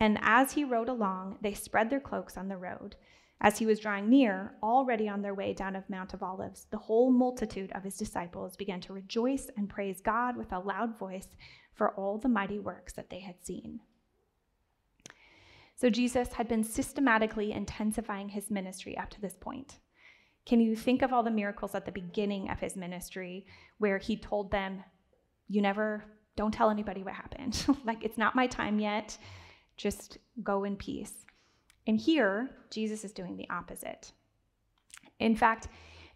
And 0.00 0.18
as 0.22 0.52
he 0.52 0.64
rode 0.64 0.88
along, 0.88 1.38
they 1.42 1.52
spread 1.52 1.90
their 1.90 2.00
cloaks 2.00 2.38
on 2.38 2.48
the 2.48 2.56
road. 2.56 2.96
As 3.40 3.58
he 3.58 3.66
was 3.66 3.80
drawing 3.80 4.08
near, 4.08 4.54
already 4.62 5.08
on 5.08 5.20
their 5.20 5.34
way 5.34 5.52
down 5.52 5.76
of 5.76 5.90
Mount 5.90 6.14
of 6.14 6.22
Olives, 6.22 6.66
the 6.70 6.78
whole 6.78 7.10
multitude 7.10 7.72
of 7.72 7.82
his 7.82 7.98
disciples 7.98 8.56
began 8.56 8.80
to 8.82 8.94
rejoice 8.94 9.50
and 9.56 9.68
praise 9.68 10.00
God 10.00 10.36
with 10.36 10.52
a 10.52 10.60
loud 10.60 10.98
voice 10.98 11.28
for 11.74 11.90
all 11.94 12.16
the 12.16 12.28
mighty 12.28 12.58
works 12.58 12.94
that 12.94 13.10
they 13.10 13.20
had 13.20 13.44
seen. 13.44 13.80
So 15.76 15.90
Jesus 15.90 16.32
had 16.32 16.48
been 16.48 16.64
systematically 16.64 17.52
intensifying 17.52 18.28
his 18.28 18.50
ministry 18.50 18.96
up 18.96 19.10
to 19.10 19.20
this 19.20 19.34
point. 19.34 19.78
Can 20.46 20.60
you 20.60 20.76
think 20.76 21.02
of 21.02 21.12
all 21.12 21.22
the 21.22 21.30
miracles 21.30 21.74
at 21.74 21.86
the 21.86 21.92
beginning 21.92 22.50
of 22.50 22.60
his 22.60 22.76
ministry 22.76 23.46
where 23.78 23.98
he 23.98 24.16
told 24.16 24.50
them, 24.50 24.84
You 25.48 25.62
never, 25.62 26.04
don't 26.36 26.52
tell 26.52 26.70
anybody 26.70 27.02
what 27.02 27.14
happened? 27.14 27.64
like, 27.84 28.04
it's 28.04 28.18
not 28.18 28.36
my 28.36 28.46
time 28.46 28.78
yet. 28.78 29.16
Just 29.76 30.18
go 30.42 30.64
in 30.64 30.76
peace. 30.76 31.24
And 31.86 31.98
here, 31.98 32.50
Jesus 32.70 33.04
is 33.04 33.12
doing 33.12 33.36
the 33.36 33.48
opposite. 33.50 34.12
In 35.18 35.34
fact, 35.34 35.68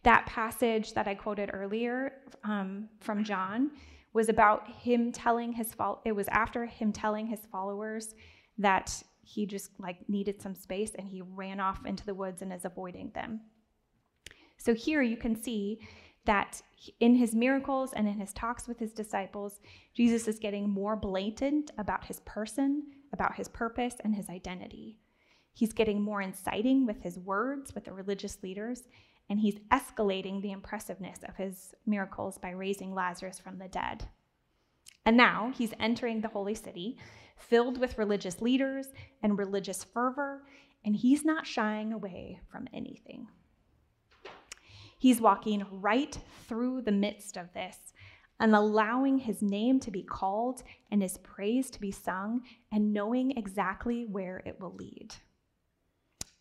that 0.03 0.27
passage 0.27 0.95
that 0.95 1.09
I 1.09 1.15
quoted 1.15 1.51
earlier 1.53 2.13
um, 2.45 2.89
from 3.01 3.25
John 3.25 3.71
was 4.13 4.29
about 4.29 4.69
him 4.69 5.13
telling 5.13 5.53
his 5.53 5.75
it 6.05 6.13
was 6.13 6.29
after 6.29 6.67
him 6.67 6.93
telling 6.93 7.27
his 7.27 7.41
followers 7.51 8.15
that 8.59 9.03
he 9.29 9.45
just 9.45 9.71
like 9.79 10.09
needed 10.09 10.41
some 10.41 10.55
space 10.55 10.93
and 10.99 11.07
he 11.07 11.21
ran 11.21 11.61
off 11.61 11.85
into 11.85 12.07
the 12.07 12.15
woods 12.15 12.41
and 12.41 12.51
is 12.51 12.65
avoiding 12.65 13.11
them. 13.11 13.41
So 14.57 14.75
here 14.75 15.03
you 15.03 15.19
can 15.19 15.37
see 15.37 15.81
that 16.25 16.63
in 17.01 17.15
his 17.15 17.35
miracles 17.35 17.93
and 17.93 18.09
in 18.09 18.19
his 18.19 18.33
talks 18.33 18.67
with 18.67 18.79
his 18.79 18.93
disciples, 18.93 19.61
Jesus 19.95 20.29
is 20.29 20.39
getting 20.39 20.69
more 20.69 20.97
blatant 20.97 21.71
about 21.77 22.05
his 22.05 22.21
person, 22.21 22.85
about 23.13 23.35
his 23.35 23.49
purpose, 23.49 23.97
and 24.03 24.15
his 24.15 24.31
identity. 24.31 24.99
He's 25.53 25.73
getting 25.75 26.01
more 26.01 26.23
inciting 26.23 26.87
with 26.87 27.03
his 27.03 27.19
words 27.19 27.75
with 27.75 27.85
the 27.85 27.93
religious 27.93 28.39
leaders, 28.43 28.85
and 29.29 29.39
he's 29.39 29.59
escalating 29.71 30.41
the 30.41 30.53
impressiveness 30.53 31.19
of 31.29 31.37
his 31.37 31.75
miracles 31.85 32.39
by 32.39 32.51
raising 32.51 32.95
Lazarus 32.95 33.39
from 33.39 33.59
the 33.59 33.69
dead. 33.69 34.09
And 35.05 35.17
now 35.17 35.53
he's 35.55 35.75
entering 35.79 36.21
the 36.21 36.29
holy 36.29 36.55
city, 36.55 36.99
filled 37.39 37.79
with 37.79 37.99
religious 37.99 38.41
leaders 38.41 38.89
and 39.23 39.39
religious 39.39 39.85
fervor, 39.85 40.43
and 40.85 40.95
he's 40.95 41.25
not 41.25 41.47
shying 41.47 41.93
away 41.93 42.41
from 42.51 42.69
anything. 42.73 43.29
He's 44.99 45.21
walking 45.21 45.65
right 45.71 46.19
through 46.47 46.83
the 46.83 46.93
midst 46.93 47.37
of 47.37 47.53
this 47.53 47.79
and 48.41 48.55
allowing 48.55 49.19
his 49.19 49.43
name 49.43 49.81
to 49.81 49.91
be 49.91 50.03
called 50.03 50.63
and 50.91 51.03
his 51.03 51.19
praise 51.19 51.71
to 51.71 51.81
be 51.81 51.91
sung 51.91 52.43
and 52.73 52.93
knowing 52.93 53.37
exactly 53.37 54.07
where 54.07 54.43
it 54.45 54.61
will 54.61 54.75
lead. 54.75 55.15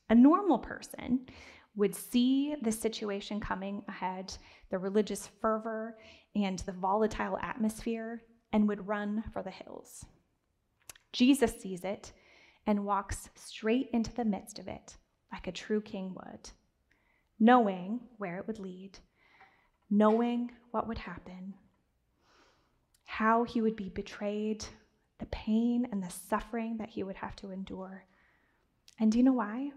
A 0.10 0.16
normal 0.16 0.60
person 0.60 1.28
would 1.76 1.94
see 1.94 2.56
the 2.62 2.72
situation 2.72 3.40
coming 3.40 3.84
ahead, 3.88 4.36
the 4.70 4.78
religious 4.78 5.30
fervor 5.42 5.98
and 6.36 6.60
the 6.60 6.72
volatile 6.72 7.38
atmosphere, 7.42 8.24
and 8.52 8.68
would 8.68 8.88
run 8.88 9.24
for 9.32 9.44
the 9.44 9.52
hills. 9.52 10.06
Jesus 11.14 11.60
sees 11.60 11.84
it 11.84 12.12
and 12.66 12.86
walks 12.86 13.30
straight 13.36 13.90
into 13.94 14.14
the 14.14 14.26
midst 14.26 14.60
of 14.60 14.68
it, 14.68 14.98
like 15.32 15.48
a 15.48 15.52
true 15.52 15.82
king 15.82 16.14
would, 16.16 16.50
knowing 17.40 18.02
where 18.18 18.38
it 18.38 18.48
would 18.48 18.60
lead, 18.60 19.00
knowing 19.90 20.52
what 20.72 20.88
would 20.88 20.98
happen, 20.98 21.54
how 23.06 23.44
he 23.44 23.62
would 23.62 23.76
be 23.76 23.90
betrayed, 23.90 24.66
the 25.20 25.26
pain 25.28 25.88
and 25.92 26.04
the 26.04 26.10
suffering 26.10 26.78
that 26.78 26.90
he 26.90 27.04
would 27.04 27.16
have 27.16 27.36
to 27.38 27.52
endure. 27.52 28.06
And 29.00 29.12
do 29.12 29.18
you 29.18 29.24
know 29.24 29.34
why? 29.34 29.72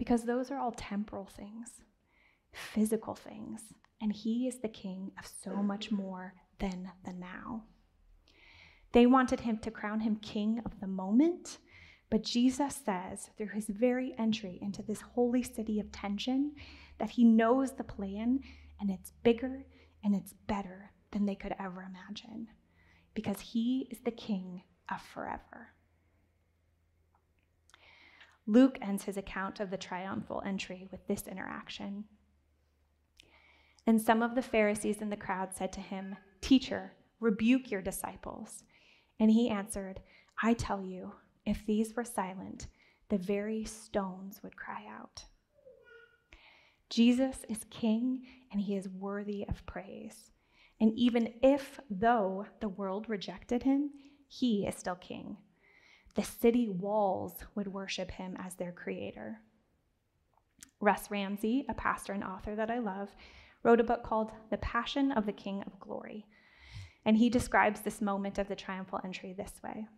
because 0.00 0.24
those 0.24 0.50
are 0.50 0.58
all 0.58 0.72
temporal 0.72 1.26
things, 1.26 1.82
physical 2.52 3.14
things, 3.14 3.60
and 4.00 4.10
He 4.10 4.48
is 4.48 4.60
the 4.60 4.68
King 4.68 5.12
of 5.18 5.26
so 5.26 5.56
much 5.62 5.90
more 5.90 6.32
than 6.58 6.90
the 7.04 7.12
now. 7.12 7.64
They 8.92 9.06
wanted 9.06 9.40
him 9.40 9.58
to 9.58 9.70
crown 9.70 10.00
him 10.00 10.16
king 10.16 10.60
of 10.64 10.80
the 10.80 10.86
moment, 10.86 11.58
but 12.10 12.24
Jesus 12.24 12.80
says 12.84 13.30
through 13.36 13.48
his 13.48 13.66
very 13.68 14.14
entry 14.18 14.58
into 14.60 14.82
this 14.82 15.00
holy 15.00 15.42
city 15.42 15.78
of 15.78 15.92
tension 15.92 16.52
that 16.98 17.10
he 17.10 17.24
knows 17.24 17.72
the 17.72 17.84
plan 17.84 18.40
and 18.80 18.90
it's 18.90 19.12
bigger 19.22 19.64
and 20.02 20.14
it's 20.14 20.34
better 20.46 20.90
than 21.12 21.26
they 21.26 21.34
could 21.34 21.54
ever 21.58 21.82
imagine 21.82 22.48
because 23.14 23.40
he 23.40 23.86
is 23.90 23.98
the 24.04 24.10
king 24.10 24.62
of 24.90 25.00
forever. 25.00 25.74
Luke 28.46 28.78
ends 28.82 29.04
his 29.04 29.16
account 29.16 29.60
of 29.60 29.70
the 29.70 29.76
triumphal 29.76 30.42
entry 30.44 30.88
with 30.90 31.06
this 31.06 31.28
interaction. 31.28 32.04
And 33.86 34.00
some 34.00 34.22
of 34.22 34.34
the 34.34 34.42
Pharisees 34.42 35.00
in 35.00 35.10
the 35.10 35.16
crowd 35.16 35.54
said 35.54 35.72
to 35.74 35.80
him, 35.80 36.16
Teacher, 36.40 36.92
rebuke 37.20 37.70
your 37.70 37.82
disciples. 37.82 38.64
And 39.20 39.30
he 39.30 39.48
answered, 39.48 40.00
I 40.42 40.54
tell 40.54 40.82
you, 40.82 41.12
if 41.46 41.64
these 41.66 41.94
were 41.94 42.04
silent, 42.04 42.66
the 43.08 43.18
very 43.18 43.64
stones 43.64 44.40
would 44.42 44.56
cry 44.56 44.86
out. 44.90 45.24
Jesus 46.88 47.44
is 47.48 47.64
king 47.70 48.26
and 48.50 48.60
he 48.60 48.74
is 48.76 48.88
worthy 48.88 49.46
of 49.48 49.64
praise. 49.66 50.32
And 50.80 50.92
even 50.98 51.34
if, 51.42 51.78
though 51.88 52.46
the 52.60 52.68
world 52.68 53.08
rejected 53.08 53.62
him, 53.62 53.90
he 54.26 54.66
is 54.66 54.74
still 54.74 54.96
king 54.96 55.36
the 56.14 56.22
city 56.22 56.68
walls 56.68 57.34
would 57.54 57.68
worship 57.68 58.10
him 58.10 58.36
as 58.38 58.54
their 58.54 58.72
creator. 58.72 59.40
Russ 60.80 61.10
Ramsey, 61.10 61.64
a 61.68 61.74
pastor 61.74 62.12
and 62.12 62.24
author 62.24 62.56
that 62.56 62.70
I 62.70 62.78
love, 62.78 63.14
wrote 63.62 63.80
a 63.80 63.84
book 63.84 64.02
called 64.02 64.32
The 64.50 64.56
Passion 64.58 65.12
of 65.12 65.26
the 65.26 65.32
King 65.32 65.62
of 65.66 65.78
Glory. 65.78 66.26
And 67.04 67.16
he 67.16 67.30
describes 67.30 67.80
this 67.80 68.00
moment 68.00 68.38
of 68.38 68.48
the 68.48 68.56
triumphal 68.56 69.00
entry 69.04 69.32
this 69.32 69.60
way 69.62 69.88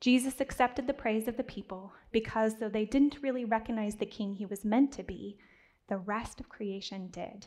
Jesus 0.00 0.40
accepted 0.40 0.86
the 0.86 0.94
praise 0.94 1.26
of 1.26 1.36
the 1.36 1.42
people 1.42 1.92
because, 2.12 2.56
though 2.56 2.68
they 2.68 2.84
didn't 2.84 3.22
really 3.22 3.44
recognize 3.44 3.96
the 3.96 4.06
king 4.06 4.34
he 4.34 4.46
was 4.46 4.64
meant 4.64 4.92
to 4.92 5.02
be, 5.02 5.38
the 5.88 5.96
rest 5.96 6.38
of 6.40 6.48
creation 6.48 7.08
did. 7.08 7.46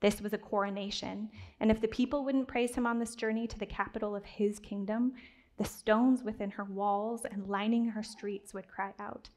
This 0.00 0.22
was 0.22 0.32
a 0.32 0.38
coronation, 0.38 1.28
and 1.60 1.70
if 1.70 1.80
the 1.80 1.88
people 1.88 2.24
wouldn't 2.24 2.48
praise 2.48 2.74
him 2.74 2.86
on 2.86 2.98
this 2.98 3.14
journey 3.14 3.46
to 3.46 3.58
the 3.58 3.66
capital 3.66 4.16
of 4.16 4.24
his 4.24 4.58
kingdom, 4.58 5.12
the 5.58 5.64
stones 5.64 6.22
within 6.22 6.50
her 6.50 6.64
walls 6.64 7.26
and 7.30 7.46
lining 7.46 7.84
her 7.84 8.02
streets 8.02 8.54
would 8.54 8.66
cry 8.66 8.94
out, 8.98 9.28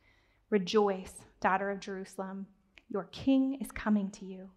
Rejoice, 0.50 1.16
daughter 1.41 1.70
of 1.70 1.82
Jerusalem, 1.82 2.47
your 2.88 3.10
king 3.12 3.58
is 3.60 3.72
coming 3.72 4.10
to 4.12 4.26
you, 4.26 4.50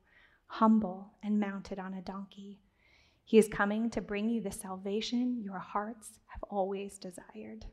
humble 0.47 1.11
and 1.25 1.41
mounted 1.41 1.81
on 1.81 1.95
a 1.95 2.03
donkey. 2.03 2.61
He 3.27 3.39
is 3.39 3.49
coming 3.49 3.91
to 3.91 4.01
bring 4.01 4.31
you 4.31 4.41
the 4.41 4.53
salvation 4.53 5.43
your 5.43 5.59
hearts 5.59 6.21
have 6.27 6.45
always 6.45 6.97
desired. 6.97 7.67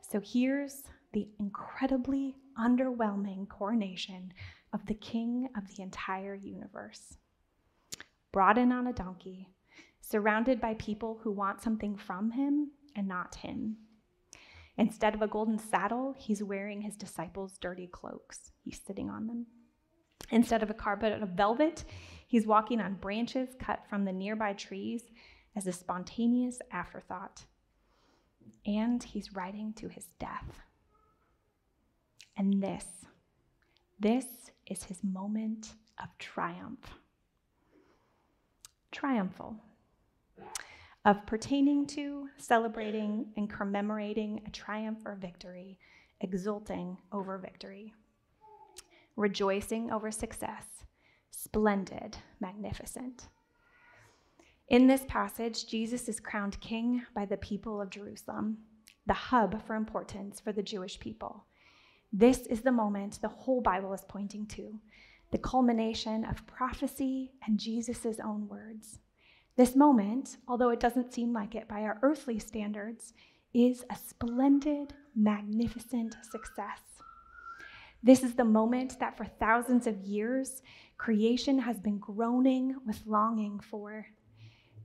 So 0.00 0.22
here's 0.24 0.84
the 1.12 1.28
incredibly 1.38 2.36
underwhelming 2.58 3.46
coronation 3.46 4.32
of 4.72 4.86
the 4.86 4.94
king 4.94 5.50
of 5.54 5.68
the 5.68 5.82
entire 5.82 6.34
universe. 6.34 7.18
Brought 8.32 8.56
in 8.56 8.72
on 8.72 8.86
a 8.86 8.92
donkey, 8.94 9.50
surrounded 10.00 10.58
by 10.58 10.72
people 10.74 11.20
who 11.22 11.30
want 11.30 11.60
something 11.60 11.96
from 11.96 12.30
him 12.30 12.70
and 12.96 13.06
not 13.06 13.34
him. 13.34 13.76
Instead 14.78 15.14
of 15.14 15.20
a 15.20 15.28
golden 15.28 15.58
saddle, 15.58 16.14
he's 16.16 16.42
wearing 16.42 16.80
his 16.80 16.96
disciples' 16.96 17.58
dirty 17.58 17.86
cloaks. 17.86 18.50
He's 18.64 18.80
sitting 18.82 19.10
on 19.10 19.26
them. 19.26 19.46
Instead 20.30 20.62
of 20.62 20.70
a 20.70 20.74
carpet 20.74 21.20
of 21.22 21.28
velvet, 21.30 21.84
he's 22.30 22.46
walking 22.46 22.80
on 22.80 22.94
branches 22.94 23.48
cut 23.58 23.80
from 23.90 24.04
the 24.04 24.12
nearby 24.12 24.52
trees 24.52 25.02
as 25.56 25.66
a 25.66 25.72
spontaneous 25.72 26.60
afterthought. 26.70 27.44
And 28.64 29.02
he's 29.02 29.34
riding 29.34 29.72
to 29.74 29.88
his 29.88 30.06
death. 30.20 30.60
And 32.36 32.62
this, 32.62 32.86
this 33.98 34.26
is 34.68 34.84
his 34.84 35.02
moment 35.02 35.72
of 36.00 36.16
triumph. 36.18 36.94
Triumphal 38.92 39.56
of 41.04 41.26
pertaining 41.26 41.84
to, 41.86 42.28
celebrating, 42.36 43.26
and 43.36 43.50
commemorating 43.50 44.40
a 44.46 44.50
triumph 44.50 44.98
or 45.04 45.16
victory, 45.16 45.80
exulting 46.20 46.96
over 47.10 47.38
victory, 47.38 47.92
rejoicing 49.16 49.90
over 49.90 50.12
success, 50.12 50.84
splendid, 51.30 52.16
magnificent. 52.40 53.28
In 54.68 54.86
this 54.86 55.04
passage, 55.08 55.66
Jesus 55.66 56.08
is 56.08 56.20
crowned 56.20 56.60
king 56.60 57.02
by 57.14 57.26
the 57.26 57.36
people 57.36 57.80
of 57.80 57.90
Jerusalem, 57.90 58.58
the 59.06 59.14
hub 59.14 59.64
for 59.66 59.74
importance 59.74 60.38
for 60.38 60.52
the 60.52 60.62
Jewish 60.62 61.00
people. 61.00 61.44
This 62.12 62.46
is 62.46 62.60
the 62.60 62.72
moment 62.72 63.20
the 63.20 63.28
whole 63.28 63.60
Bible 63.60 63.92
is 63.92 64.04
pointing 64.08 64.46
to, 64.46 64.78
the 65.30 65.38
culmination 65.38 66.24
of 66.24 66.46
prophecy 66.46 67.32
and 67.46 67.58
Jesus' 67.58 68.20
own 68.22 68.48
words. 68.48 68.98
This 69.56 69.76
moment, 69.76 70.36
although 70.48 70.70
it 70.70 70.80
doesn't 70.80 71.12
seem 71.12 71.32
like 71.32 71.54
it 71.54 71.68
by 71.68 71.82
our 71.82 71.98
earthly 72.02 72.38
standards, 72.38 73.12
is 73.52 73.84
a 73.90 73.96
splendid, 73.96 74.94
magnificent 75.14 76.16
success. 76.22 76.80
This 78.02 78.22
is 78.22 78.34
the 78.34 78.44
moment 78.44 78.98
that 78.98 79.16
for 79.16 79.24
thousands 79.24 79.86
of 79.86 80.00
years, 80.00 80.62
creation 80.96 81.58
has 81.58 81.78
been 81.78 81.98
groaning 81.98 82.76
with 82.86 83.06
longing 83.06 83.60
for. 83.60 84.06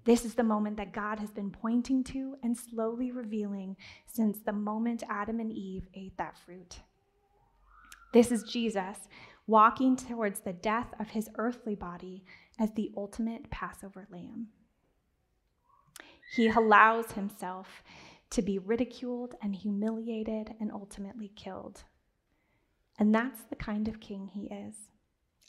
This 0.04 0.26
is 0.26 0.36
the 0.36 0.44
moment 0.44 0.78
that 0.78 0.94
God 0.94 1.20
has 1.20 1.32
been 1.32 1.50
pointing 1.50 2.04
to 2.06 2.36
and 2.44 2.56
slowly 2.56 3.12
revealing 3.12 3.78
since 4.06 4.40
the 4.40 4.54
moment 4.54 5.04
Adam 5.10 5.40
and 5.40 5.52
Eve 5.52 5.88
ate 5.94 6.18
that 6.18 6.38
fruit. 6.38 6.82
This 8.14 8.32
is 8.32 8.44
Jesus 8.44 8.98
walking 9.48 9.96
towards 9.96 10.42
the 10.42 10.54
death 10.54 10.94
of 11.00 11.10
his 11.10 11.30
earthly 11.38 11.76
body 11.76 12.24
as 12.60 12.72
the 12.72 12.92
ultimate 12.98 13.50
Passover 13.50 14.08
lamb. 14.12 14.48
He 16.36 16.48
allows 16.48 17.14
himself 17.14 17.84
to 18.32 18.42
be 18.42 18.60
ridiculed 18.60 19.36
and 19.42 19.56
humiliated 19.56 20.54
and 20.60 20.72
ultimately 20.72 21.32
killed. 21.36 21.84
And 22.98 23.14
that's 23.14 23.44
the 23.44 23.56
kind 23.56 23.88
of 23.88 24.00
king 24.00 24.30
he 24.34 24.46
is 24.46 24.76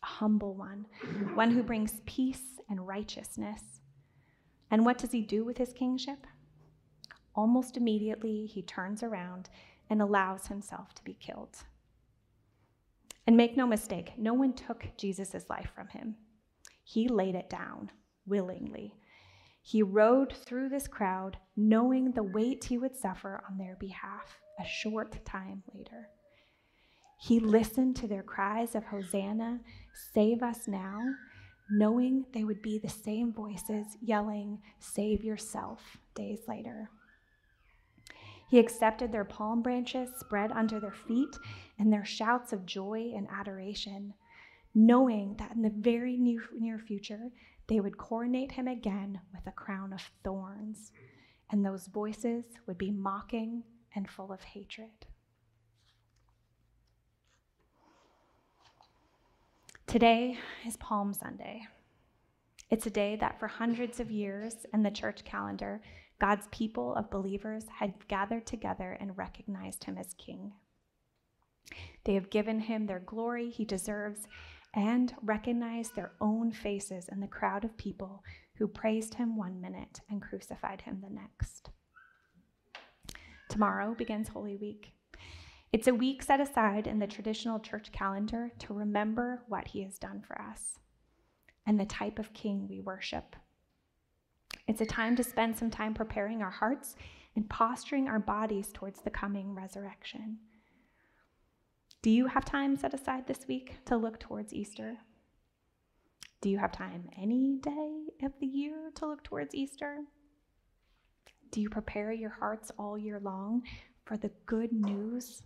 a 0.02 0.06
humble 0.06 0.54
one, 0.54 0.86
one 1.34 1.50
who 1.50 1.62
brings 1.62 2.00
peace 2.04 2.60
and 2.68 2.86
righteousness. 2.86 3.80
And 4.70 4.84
what 4.84 4.98
does 4.98 5.12
he 5.12 5.22
do 5.22 5.44
with 5.44 5.56
his 5.56 5.72
kingship? 5.72 6.26
Almost 7.34 7.76
immediately, 7.76 8.46
he 8.46 8.62
turns 8.62 9.02
around 9.02 9.48
and 9.88 10.02
allows 10.02 10.48
himself 10.48 10.94
to 10.94 11.04
be 11.04 11.14
killed. 11.14 11.56
And 13.26 13.36
make 13.36 13.56
no 13.56 13.66
mistake, 13.66 14.12
no 14.18 14.34
one 14.34 14.52
took 14.52 14.88
Jesus' 14.96 15.48
life 15.48 15.70
from 15.74 15.88
him. 15.88 16.16
He 16.84 17.08
laid 17.08 17.34
it 17.34 17.48
down 17.48 17.90
willingly 18.26 18.94
he 19.66 19.82
rode 19.82 20.32
through 20.32 20.68
this 20.68 20.86
crowd, 20.86 21.38
knowing 21.56 22.12
the 22.12 22.22
weight 22.22 22.62
he 22.62 22.78
would 22.78 22.96
suffer 22.96 23.42
on 23.50 23.58
their 23.58 23.74
behalf 23.74 24.38
a 24.60 24.64
short 24.64 25.24
time 25.24 25.64
later. 25.74 26.08
He 27.18 27.40
listened 27.40 27.96
to 27.96 28.06
their 28.06 28.22
cries 28.22 28.74
of 28.74 28.84
Hosanna, 28.84 29.60
save 30.12 30.42
us 30.42 30.68
now, 30.68 31.00
knowing 31.70 32.26
they 32.32 32.44
would 32.44 32.62
be 32.62 32.78
the 32.78 32.88
same 32.88 33.32
voices 33.32 33.96
yelling, 34.00 34.60
Save 34.78 35.24
yourself, 35.24 35.98
days 36.14 36.40
later. 36.46 36.90
He 38.48 38.58
accepted 38.58 39.10
their 39.10 39.24
palm 39.24 39.62
branches 39.62 40.10
spread 40.18 40.52
under 40.52 40.78
their 40.78 40.92
feet 40.92 41.36
and 41.78 41.92
their 41.92 42.04
shouts 42.04 42.52
of 42.52 42.64
joy 42.64 43.12
and 43.16 43.26
adoration, 43.30 44.14
knowing 44.74 45.34
that 45.38 45.52
in 45.52 45.62
the 45.62 45.70
very 45.70 46.16
near, 46.16 46.78
future, 46.78 47.32
they 47.66 47.80
would 47.80 47.98
coronate 47.98 48.52
him 48.52 48.68
again 48.68 49.20
with 49.32 49.46
a 49.46 49.52
crown 49.52 49.92
of 49.92 50.02
thorns, 50.22 50.92
and 51.50 51.64
those 51.64 51.88
voices 51.88 52.44
would 52.66 52.78
be 52.78 52.92
mocking 52.92 53.64
and 53.96 54.08
full 54.08 54.30
of 54.30 54.42
hatred. 54.42 55.06
Today 59.86 60.36
is 60.66 60.76
Palm 60.78 61.14
Sunday. 61.14 61.62
It's 62.70 62.86
a 62.86 62.90
day 62.90 63.14
that 63.20 63.38
for 63.38 63.46
hundreds 63.46 64.00
of 64.00 64.10
years 64.10 64.66
in 64.74 64.82
the 64.82 64.90
church 64.90 65.24
calendar, 65.24 65.80
God's 66.18 66.48
people 66.50 66.92
of 66.96 67.08
believers 67.08 67.66
had 67.78 67.94
gathered 68.08 68.46
together 68.46 68.96
and 68.98 69.16
recognized 69.16 69.84
him 69.84 69.96
as 69.96 70.12
king. 70.14 70.52
They 72.04 72.14
have 72.14 72.30
given 72.30 72.58
him 72.58 72.86
their 72.86 72.98
glory 72.98 73.48
he 73.48 73.64
deserves 73.64 74.26
and 74.74 75.14
recognized 75.22 75.94
their 75.94 76.12
own 76.20 76.50
faces 76.50 77.08
in 77.08 77.20
the 77.20 77.28
crowd 77.28 77.64
of 77.64 77.78
people 77.78 78.24
who 78.56 78.66
praised 78.66 79.14
him 79.14 79.36
one 79.36 79.60
minute 79.60 80.00
and 80.10 80.20
crucified 80.20 80.80
him 80.80 81.00
the 81.00 81.14
next. 81.14 81.70
Tomorrow 83.48 83.94
begins 83.94 84.28
Holy 84.28 84.56
Week. 84.56 84.95
It's 85.72 85.88
a 85.88 85.94
week 85.94 86.22
set 86.22 86.40
aside 86.40 86.86
in 86.86 86.98
the 86.98 87.06
traditional 87.06 87.58
church 87.58 87.92
calendar 87.92 88.50
to 88.60 88.74
remember 88.74 89.42
what 89.48 89.68
he 89.68 89.82
has 89.82 89.98
done 89.98 90.22
for 90.26 90.40
us 90.40 90.78
and 91.66 91.78
the 91.78 91.84
type 91.84 92.18
of 92.18 92.32
king 92.32 92.66
we 92.68 92.80
worship. 92.80 93.36
It's 94.68 94.80
a 94.80 94.86
time 94.86 95.16
to 95.16 95.24
spend 95.24 95.56
some 95.56 95.70
time 95.70 95.94
preparing 95.94 96.42
our 96.42 96.50
hearts 96.50 96.96
and 97.34 97.48
posturing 97.48 98.08
our 98.08 98.18
bodies 98.18 98.70
towards 98.72 99.00
the 99.00 99.10
coming 99.10 99.54
resurrection. 99.54 100.38
Do 102.02 102.10
you 102.10 102.26
have 102.26 102.44
time 102.44 102.76
set 102.76 102.94
aside 102.94 103.26
this 103.26 103.46
week 103.48 103.84
to 103.86 103.96
look 103.96 104.18
towards 104.18 104.54
Easter? 104.54 104.96
Do 106.40 106.48
you 106.48 106.58
have 106.58 106.72
time 106.72 107.10
any 107.16 107.58
day 107.60 108.06
of 108.22 108.32
the 108.40 108.46
year 108.46 108.90
to 108.94 109.06
look 109.06 109.24
towards 109.24 109.54
Easter? 109.54 110.04
Do 111.50 111.60
you 111.60 111.68
prepare 111.68 112.12
your 112.12 112.30
hearts 112.30 112.70
all 112.78 112.96
year 112.96 113.20
long 113.20 113.62
for 114.04 114.16
the 114.16 114.30
good 114.46 114.72
news? 114.72 115.42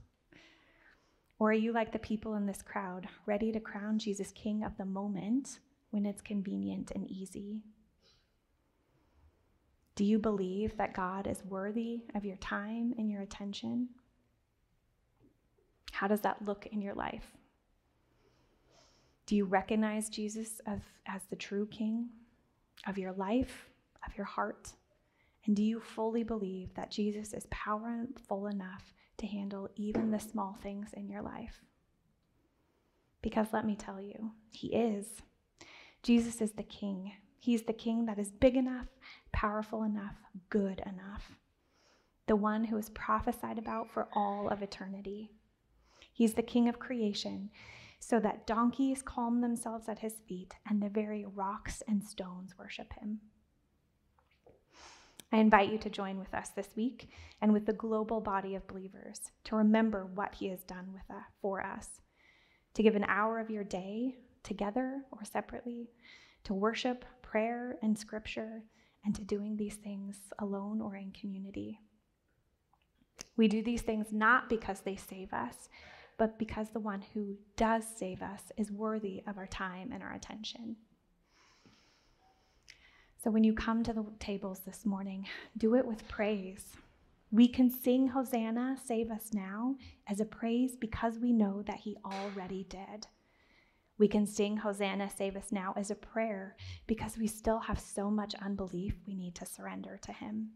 Or 1.40 1.50
are 1.50 1.54
you 1.54 1.72
like 1.72 1.90
the 1.90 1.98
people 1.98 2.34
in 2.34 2.44
this 2.44 2.60
crowd, 2.60 3.08
ready 3.24 3.50
to 3.50 3.60
crown 3.60 3.98
Jesus 3.98 4.30
King 4.32 4.62
of 4.62 4.76
the 4.76 4.84
moment 4.84 5.58
when 5.90 6.04
it's 6.04 6.20
convenient 6.20 6.92
and 6.94 7.10
easy? 7.10 7.62
Do 9.94 10.04
you 10.04 10.18
believe 10.18 10.76
that 10.76 10.92
God 10.92 11.26
is 11.26 11.42
worthy 11.46 12.02
of 12.14 12.26
your 12.26 12.36
time 12.36 12.94
and 12.98 13.10
your 13.10 13.22
attention? 13.22 13.88
How 15.92 16.06
does 16.06 16.20
that 16.20 16.44
look 16.44 16.66
in 16.66 16.82
your 16.82 16.94
life? 16.94 17.32
Do 19.24 19.34
you 19.34 19.46
recognize 19.46 20.10
Jesus 20.10 20.60
as, 20.66 20.80
as 21.06 21.22
the 21.30 21.36
true 21.36 21.66
King 21.66 22.10
of 22.86 22.98
your 22.98 23.12
life, 23.12 23.70
of 24.06 24.14
your 24.14 24.26
heart? 24.26 24.74
And 25.46 25.56
do 25.56 25.62
you 25.62 25.80
fully 25.80 26.22
believe 26.22 26.74
that 26.74 26.90
Jesus 26.90 27.32
is 27.32 27.46
powerful 27.50 28.46
enough 28.46 28.92
to 29.20 29.26
handle 29.26 29.68
even 29.76 30.10
the 30.10 30.18
small 30.18 30.58
things 30.62 30.92
in 30.92 31.08
your 31.08 31.22
life? 31.22 31.60
Because 33.22 33.48
let 33.52 33.66
me 33.66 33.76
tell 33.76 34.00
you, 34.00 34.32
He 34.50 34.68
is. 34.68 35.06
Jesus 36.02 36.40
is 36.40 36.52
the 36.52 36.62
King. 36.62 37.12
He's 37.38 37.62
the 37.62 37.72
King 37.72 38.06
that 38.06 38.18
is 38.18 38.32
big 38.32 38.56
enough, 38.56 38.88
powerful 39.32 39.82
enough, 39.82 40.16
good 40.48 40.82
enough. 40.86 41.38
The 42.26 42.36
one 42.36 42.64
who 42.64 42.76
is 42.76 42.90
prophesied 42.90 43.58
about 43.58 43.90
for 43.90 44.08
all 44.14 44.48
of 44.48 44.62
eternity. 44.62 45.30
He's 46.12 46.34
the 46.34 46.42
king 46.42 46.68
of 46.68 46.78
creation, 46.78 47.50
so 47.98 48.20
that 48.20 48.46
donkeys 48.46 49.02
calm 49.02 49.40
themselves 49.40 49.88
at 49.88 50.00
his 50.00 50.14
feet 50.28 50.54
and 50.68 50.82
the 50.82 50.88
very 50.88 51.24
rocks 51.24 51.82
and 51.88 52.04
stones 52.04 52.58
worship 52.58 52.92
him. 52.92 53.20
I 55.32 55.38
invite 55.38 55.70
you 55.70 55.78
to 55.78 55.90
join 55.90 56.18
with 56.18 56.34
us 56.34 56.48
this 56.50 56.68
week 56.76 57.08
and 57.40 57.52
with 57.52 57.66
the 57.66 57.72
global 57.72 58.20
body 58.20 58.54
of 58.56 58.66
believers 58.66 59.30
to 59.44 59.56
remember 59.56 60.06
what 60.06 60.34
he 60.34 60.48
has 60.48 60.62
done 60.62 60.92
with 60.92 61.08
us, 61.10 61.24
for 61.40 61.64
us, 61.64 62.00
to 62.74 62.82
give 62.82 62.96
an 62.96 63.04
hour 63.04 63.38
of 63.38 63.50
your 63.50 63.64
day 63.64 64.16
together 64.42 65.02
or 65.12 65.24
separately 65.24 65.90
to 66.44 66.54
worship, 66.54 67.04
prayer, 67.22 67.76
and 67.82 67.96
scripture, 67.98 68.62
and 69.04 69.14
to 69.14 69.24
doing 69.24 69.56
these 69.56 69.76
things 69.76 70.18
alone 70.38 70.80
or 70.80 70.96
in 70.96 71.12
community. 71.12 71.78
We 73.36 73.48
do 73.48 73.62
these 73.62 73.82
things 73.82 74.12
not 74.12 74.48
because 74.48 74.80
they 74.80 74.96
save 74.96 75.32
us, 75.32 75.68
but 76.18 76.38
because 76.38 76.70
the 76.70 76.80
one 76.80 77.02
who 77.14 77.36
does 77.56 77.84
save 77.96 78.20
us 78.20 78.52
is 78.56 78.70
worthy 78.72 79.22
of 79.26 79.38
our 79.38 79.46
time 79.46 79.90
and 79.92 80.02
our 80.02 80.12
attention. 80.12 80.76
So 83.22 83.30
when 83.30 83.44
you 83.44 83.52
come 83.52 83.82
to 83.82 83.92
the 83.92 84.06
tables 84.18 84.60
this 84.60 84.86
morning, 84.86 85.26
do 85.58 85.74
it 85.74 85.84
with 85.84 86.08
praise. 86.08 86.64
We 87.30 87.48
can 87.48 87.68
sing 87.70 88.08
Hosanna, 88.08 88.78
save 88.82 89.10
us 89.10 89.34
now, 89.34 89.76
as 90.08 90.20
a 90.20 90.24
praise 90.24 90.74
because 90.74 91.18
we 91.18 91.30
know 91.32 91.62
that 91.66 91.80
he 91.80 91.98
already 92.02 92.64
did. 92.64 93.08
We 93.98 94.08
can 94.08 94.26
sing 94.26 94.56
Hosanna, 94.56 95.10
save 95.14 95.36
us 95.36 95.52
now 95.52 95.74
as 95.76 95.90
a 95.90 95.94
prayer 95.94 96.56
because 96.86 97.18
we 97.18 97.26
still 97.26 97.58
have 97.58 97.78
so 97.78 98.10
much 98.10 98.34
unbelief 98.40 98.94
we 99.06 99.14
need 99.14 99.34
to 99.34 99.44
surrender 99.44 99.98
to 100.02 100.12
him. 100.12 100.52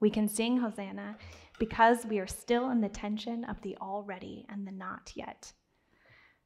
We 0.00 0.10
can 0.10 0.28
sing 0.28 0.58
Hosanna 0.58 1.16
because 1.58 2.04
we 2.04 2.18
are 2.18 2.26
still 2.26 2.68
in 2.68 2.82
the 2.82 2.90
tension 2.90 3.44
of 3.44 3.62
the 3.62 3.74
already 3.80 4.44
and 4.50 4.66
the 4.66 4.72
not 4.72 5.12
yet. 5.14 5.54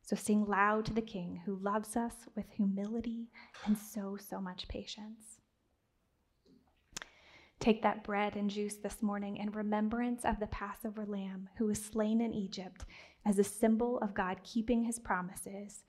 So 0.03 0.17
sing 0.17 0.45
loud 0.45 0.85
to 0.87 0.95
the 0.95 1.01
King 1.01 1.43
who 1.47 1.57
loves 1.57 1.97
us 1.97 2.15
with 2.35 2.51
humility 2.51 3.29
and 3.65 3.79
so, 3.79 4.17
so 4.17 4.41
much 4.41 4.69
patience. 4.69 5.39
Take 7.61 7.83
that 7.83 8.03
bread 8.03 8.35
and 8.35 8.51
juice 8.51 8.75
this 8.75 9.03
morning 9.03 9.37
in 9.37 9.53
remembrance 9.53 10.25
of 10.25 10.41
the 10.41 10.49
Passover 10.49 11.07
lamb 11.07 11.49
who 11.57 11.67
was 11.67 11.83
slain 11.83 12.21
in 12.21 12.35
Egypt 12.35 12.85
as 13.25 13.39
a 13.39 13.45
symbol 13.45 13.99
of 14.01 14.15
God 14.15 14.39
keeping 14.43 14.83
his 14.83 14.99
promises 14.99 15.85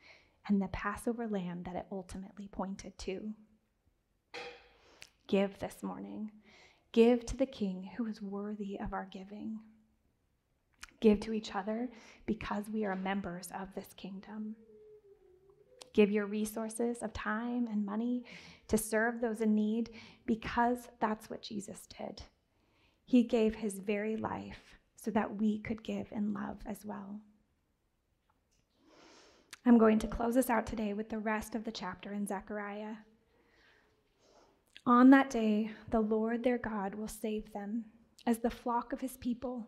and 0.47 0.61
the 0.61 0.67
Passover 0.67 1.27
lamb 1.27 1.63
that 1.63 1.75
it 1.75 1.87
ultimately 1.91 2.47
pointed 2.47 2.95
to. 2.99 3.33
Give 5.27 5.57
this 5.57 5.81
morning. 5.81 6.31
Give 6.91 7.25
to 7.25 7.35
the 7.35 7.47
King 7.47 7.89
who 7.97 8.05
is 8.05 8.21
worthy 8.21 8.79
of 8.79 8.93
our 8.93 9.07
giving. 9.11 9.59
Give 11.03 11.19
to 11.19 11.33
each 11.33 11.53
other 11.53 11.89
because 12.25 12.69
we 12.69 12.85
are 12.85 12.95
members 12.95 13.49
of 13.59 13.67
this 13.75 13.89
kingdom. 13.97 14.55
Give 15.93 16.09
your 16.09 16.25
resources 16.27 17.03
of 17.03 17.11
time 17.11 17.67
and 17.69 17.85
money 17.85 18.23
to 18.69 18.77
serve 18.77 19.19
those 19.19 19.41
in 19.41 19.53
need 19.53 19.89
because 20.25 20.87
that's 21.01 21.29
what 21.29 21.41
Jesus 21.41 21.89
did. 21.97 22.21
He 23.03 23.23
gave 23.23 23.53
his 23.53 23.79
very 23.79 24.15
life 24.15 24.77
so 24.95 25.11
that 25.11 25.41
we 25.41 25.59
could 25.59 25.83
give 25.83 26.07
in 26.13 26.33
love 26.33 26.59
as 26.65 26.85
well. 26.85 27.19
I'm 29.65 29.77
going 29.77 29.99
to 29.99 30.07
close 30.07 30.37
us 30.37 30.49
out 30.49 30.65
today 30.65 30.93
with 30.93 31.09
the 31.09 31.19
rest 31.19 31.53
of 31.53 31.65
the 31.65 31.71
chapter 31.73 32.13
in 32.13 32.25
Zechariah. 32.25 32.95
On 34.85 35.09
that 35.09 35.29
day, 35.29 35.71
the 35.89 35.99
Lord 35.99 36.45
their 36.45 36.57
God 36.57 36.95
will 36.95 37.09
save 37.09 37.51
them 37.51 37.83
as 38.25 38.37
the 38.37 38.49
flock 38.49 38.93
of 38.93 39.01
his 39.01 39.17
people. 39.17 39.67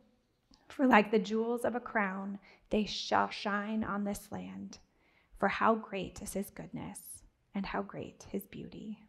For 0.67 0.87
like 0.87 1.11
the 1.11 1.19
jewels 1.19 1.63
of 1.63 1.75
a 1.75 1.79
crown, 1.79 2.39
they 2.69 2.85
shall 2.85 3.29
shine 3.29 3.83
on 3.83 4.03
this 4.03 4.31
land. 4.31 4.79
For 5.37 5.47
how 5.47 5.75
great 5.75 6.21
is 6.21 6.33
his 6.33 6.49
goodness, 6.49 7.23
and 7.53 7.65
how 7.65 7.81
great 7.81 8.25
his 8.29 8.45
beauty. 8.45 9.04